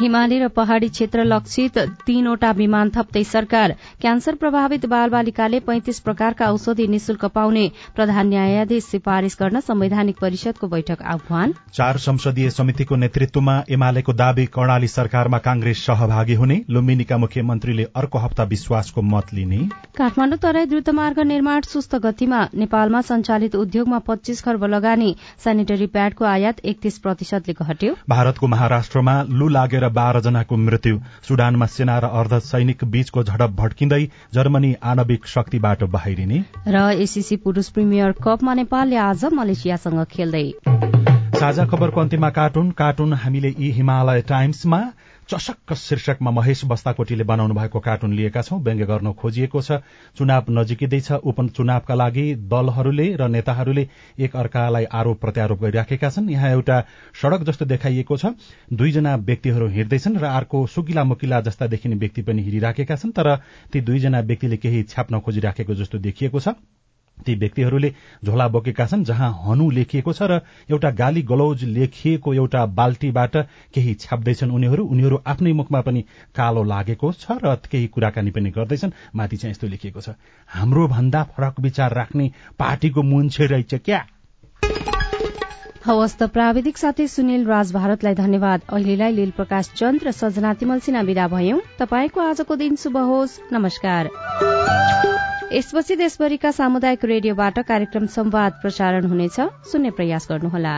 हिमाली 0.00 0.38
र 0.38 0.48
पहाड़ी 0.48 0.88
क्षेत्र 0.88 1.24
लक्षित 1.24 1.78
तीनवटा 2.06 2.50
विमान 2.52 2.90
थप्दै 2.90 3.22
सरकार 3.24 3.74
क्यान्सर 4.00 4.34
प्रभावित 4.34 4.86
बाल 4.86 5.10
बालिकाले 5.10 5.60
पैंतिस 5.60 5.98
प्रकारका 6.00 6.46
औषधि 6.52 6.86
निशुल्क 6.88 7.24
पाउने 7.34 7.64
प्रधान 7.96 8.28
न्यायाधीश 8.28 8.84
सिफारिश 8.86 9.36
गर्न 9.40 9.60
संवैधानिक 9.60 10.16
परिषदको 10.20 10.68
बैठक 10.68 11.02
आह्वान। 11.04 11.54
चार 11.72 11.98
संसदीय 11.98 12.50
समितिको 12.50 12.96
नेतृत्वमा 12.96 13.56
एमालेको 13.70 14.12
दावी 14.14 14.46
कर्णाली 14.48 14.88
सरकारमा 14.88 15.38
कांग्रेस 15.40 15.84
सहभागी 15.86 16.34
हुने। 16.34 16.60
लुम्बिनीका 16.70 17.18
मुख्यमन्त्रीले 17.18 17.86
अर्को 17.94 18.18
हप्ता 18.18 18.44
विश्वासको 18.46 18.99
मत 19.02 19.32
लिने। 19.34 19.58
काठमाडौँ 19.96 20.38
तराई 20.38 20.66
द्रुतमार्ग 20.66 21.18
निर्माण 21.22 21.60
सुस्त 21.62 21.94
गतिमा 21.96 22.40
नेपालमा 22.54 23.00
सञ्चालित 23.02 23.54
उद्योगमा 23.56 23.98
पच्चीस 23.98 24.42
खर्ब 24.42 24.64
लगानी 24.66 25.14
सेनिटरी 25.44 25.86
प्याडको 25.88 26.24
आयात 26.24 26.60
एकतीस 26.64 26.98
प्रतिशतले 26.98 27.54
घट्यो। 27.60 27.94
भारतको 28.08 28.46
महाराष्ट्रमा 28.46 29.14
लू 29.30 29.48
लागेर 29.48 29.88
बाह्र 29.90 30.20
जनाको 30.20 30.56
मृत्यु। 30.58 31.00
सुडानमा 31.28 31.66
सेना 31.68 31.98
र 31.98 32.12
अर्ध 32.20 32.38
सैनिक 32.44 32.84
बीचको 32.86 33.22
झडप 33.22 33.56
भड्किँदै 33.56 34.04
जर्मनी 34.34 34.74
आणविक 34.84 35.26
शक्तिबाट 35.26 35.84
बाहिरिने। 35.90 36.44
र 36.66 36.76
एसीसी 37.00 37.36
पुरूष 37.36 37.68
प्रिमियर 37.70 38.12
कपमा 38.22 38.54
नेपालले 38.54 38.96
आज 38.98 39.24
मलेसियासँग 39.32 40.04
खेल्दै। 40.10 40.46
साझा 41.40 41.64
खबरको 41.66 42.00
अन्त्यमा 42.00 42.28
कार्टुन। 42.30 42.70
कार्टुन 42.70 43.12
हामीले 43.14 43.54
यी 43.58 43.70
हिमालय 43.72 44.20
टाइम्समा 44.28 44.80
चशक्क 45.30 45.72
शीर्षकमा 45.78 46.30
महेश 46.30 46.64
बस्ताकोटीले 46.66 47.24
बनाउनु 47.24 47.54
भएको 47.54 47.80
कार्टुन 47.80 48.12
लिएका 48.12 48.42
छौं। 48.42 48.58
व्यङ्ग्य 48.60 48.86
गर्न 48.86 49.12
खोजिएको 49.14 49.60
छ। 49.62 49.78
चुनाव 50.18 50.50
नजिकिँदैछ। 50.50 51.10
उपचुनावका 51.22 51.94
लागि 51.94 52.24
दलहरूले 52.50 53.06
र 53.14 53.28
नेताहरूले 53.28 53.86
एक 54.18 54.36
अर्कालाई 54.36 54.84
आरोप 54.90 55.20
प्रत्यारोप 55.20 55.62
गरिराखेका 55.62 56.10
छन्। 56.10 56.30
यहाँ 56.30 56.50
एउटा 56.50 56.80
सड़क 57.14 57.46
जस्तो 57.46 57.64
देखाइएको 57.64 58.16
छ। 58.16 58.34
दुईजना 58.74 59.14
व्यक्तिहरू 59.22 59.68
हिँड्दैछन् 59.70 60.18
र 60.18 60.24
अर्को 60.32 60.66
सुकिला 60.66 61.04
मुकिला 61.04 61.40
जस्ता 61.46 61.66
देखिने 61.68 61.96
व्यक्ति 61.96 62.22
पनि 62.22 62.42
हिँडिराखेका 62.42 62.96
छन् 62.96 63.14
तर 63.14 63.36
ती 63.70 63.80
दुईजना 63.80 64.20
व्यक्तिले 64.26 64.56
केही 64.56 64.82
छ्याप्न 64.82 65.20
खोजिराखेको 65.20 65.74
जस्तो 65.74 65.98
देखिएको 66.00 66.40
छ। 66.40 66.58
ती 67.20 67.34
व्यक्तिहरूले 67.34 67.90
झोला 68.24 68.46
बोकेका 68.48 68.86
छन् 68.86 69.04
जहाँ 69.04 69.30
हनु 69.44 69.70
लेखिएको 69.70 70.12
छ 70.12 70.22
र 70.22 70.40
एउटा 70.70 70.90
गाली 70.92 71.22
गलौज 71.22 71.64
लेखिएको 71.66 72.34
एउटा 72.34 72.66
बाल्टीबाट 72.72 73.36
केही 73.74 73.94
छाप्दैछन् 74.00 74.52
उनीहरू। 74.52 74.84
उनीहरू 74.86 75.20
आफ्नै 75.26 75.52
मुखमा 75.52 75.80
पनि 75.80 76.04
कालो 76.34 76.62
लागेको 76.64 77.12
छ 77.14 77.38
र 77.44 77.56
केही 77.66 77.86
कुराकानी 77.88 78.30
पनि 78.30 78.50
गर्दैछन्। 78.50 78.92
माथि 79.14 79.36
चाहिँ 79.36 79.50
यस्तो 79.50 79.66
लेखिएको 79.66 80.00
छ 80.00 80.14
हाम्रो 80.48 80.86
भन्दा 80.88 81.22
फरक 81.32 81.60
विचार 81.60 81.94
राख्ने 81.94 82.30
पार्टीको 82.58 83.02
मुन्छे 83.02 83.46
रहेछ 83.46 83.74
क्या? 83.74 84.06
हवस् 85.80 86.16
त 86.18 86.22
प्राविधिक 86.28 86.78
साथी 86.78 87.06
सुनिल 87.08 87.46
राज 87.46 87.72
भारतलाई 87.72 88.14
धन्यवाद। 88.14 88.60
अहिलेलाई 88.68 89.12
लील 89.12 89.30
प्रकाश 89.32 89.70
चन्द 89.76 90.04
र 90.04 90.12
सजना 90.12 90.52
तिमल 90.54 90.78
सिन्हा 90.80 91.02
विदा 91.02 91.28
भयौं। 91.28 91.58
तपाईँको 91.78 92.20
आजको 92.20 92.56
दिन 92.56 92.76
शुभ 92.76 92.96
होस्। 92.96 93.40
नमस्कार। 93.52 94.79
यसपछि 95.52 95.96
देशभरिका 95.96 96.50
सामुदायिक 96.50 97.04
रेडियोबाट 97.04 97.58
कार्यक्रम 97.58 98.06
संवाद 98.06 98.58
प्रसारण 98.62 99.06
हुनेछ। 99.06 99.40
सुन्ने 99.72 99.90
प्रयास 99.90 100.26
गर्नुहोला। 100.30 100.74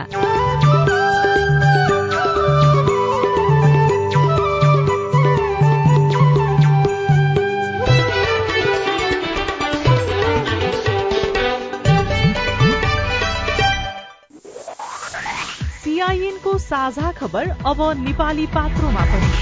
साझा 16.63 17.11
खबर 17.11 17.49
अब 17.49 17.81
नेपाली 17.97 18.45
पात्रोमा 18.45 19.05
पनि। 19.05 19.32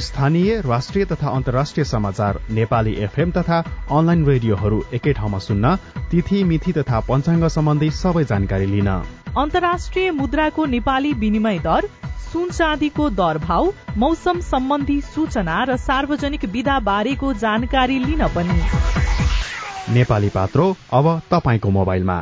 स्थानीय 0.00 0.60
राष्ट्रिय 0.60 1.04
तथा 1.04 1.28
अन्तर्राष्ट्रिय 1.28 1.84
समाचार 1.84 2.40
नेपाली 2.50 2.92
एफएम 3.04 3.30
तथा 3.30 3.58
अनलाइन 3.90 4.24
रेडियोहरू 4.26 4.82
एकै 4.92 5.12
ठाउँमा 5.12 5.38
सुन्न 5.38 5.74
तिथि 6.10 6.42
मिथि 6.44 6.72
तथा 6.72 7.00
पञ्चाङ्ग 7.00 7.48
सम्बन्धी 7.48 7.90
सबै 7.90 8.24
जानकारी 8.24 8.66
लिन। 8.66 8.88
अन्तर्राष्ट्रिय 9.36 10.10
मुद्राको 10.10 10.64
नेपाली 10.66 11.12
विनिमय 11.14 11.58
दर 11.58 11.88
सुन 12.32 12.50
चाँदीको 12.50 13.10
दर 13.10 13.38
भाव 13.38 13.72
मौसम 13.96 14.40
सम्बन्धी 14.46 15.00
सूचना 15.10 15.62
र 15.64 15.76
सार्वजनिक 15.80 16.44
विधा 16.52 16.78
बारेको 16.80 17.32
जानकारी 17.34 17.98
लिन 17.98 18.26
पनि। 18.28 18.58
नेपाली 19.94 20.28
पात्रो 20.28 20.76
अब 20.92 21.06
तपाईँको 21.30 21.70
मोबाइलमा। 21.70 22.18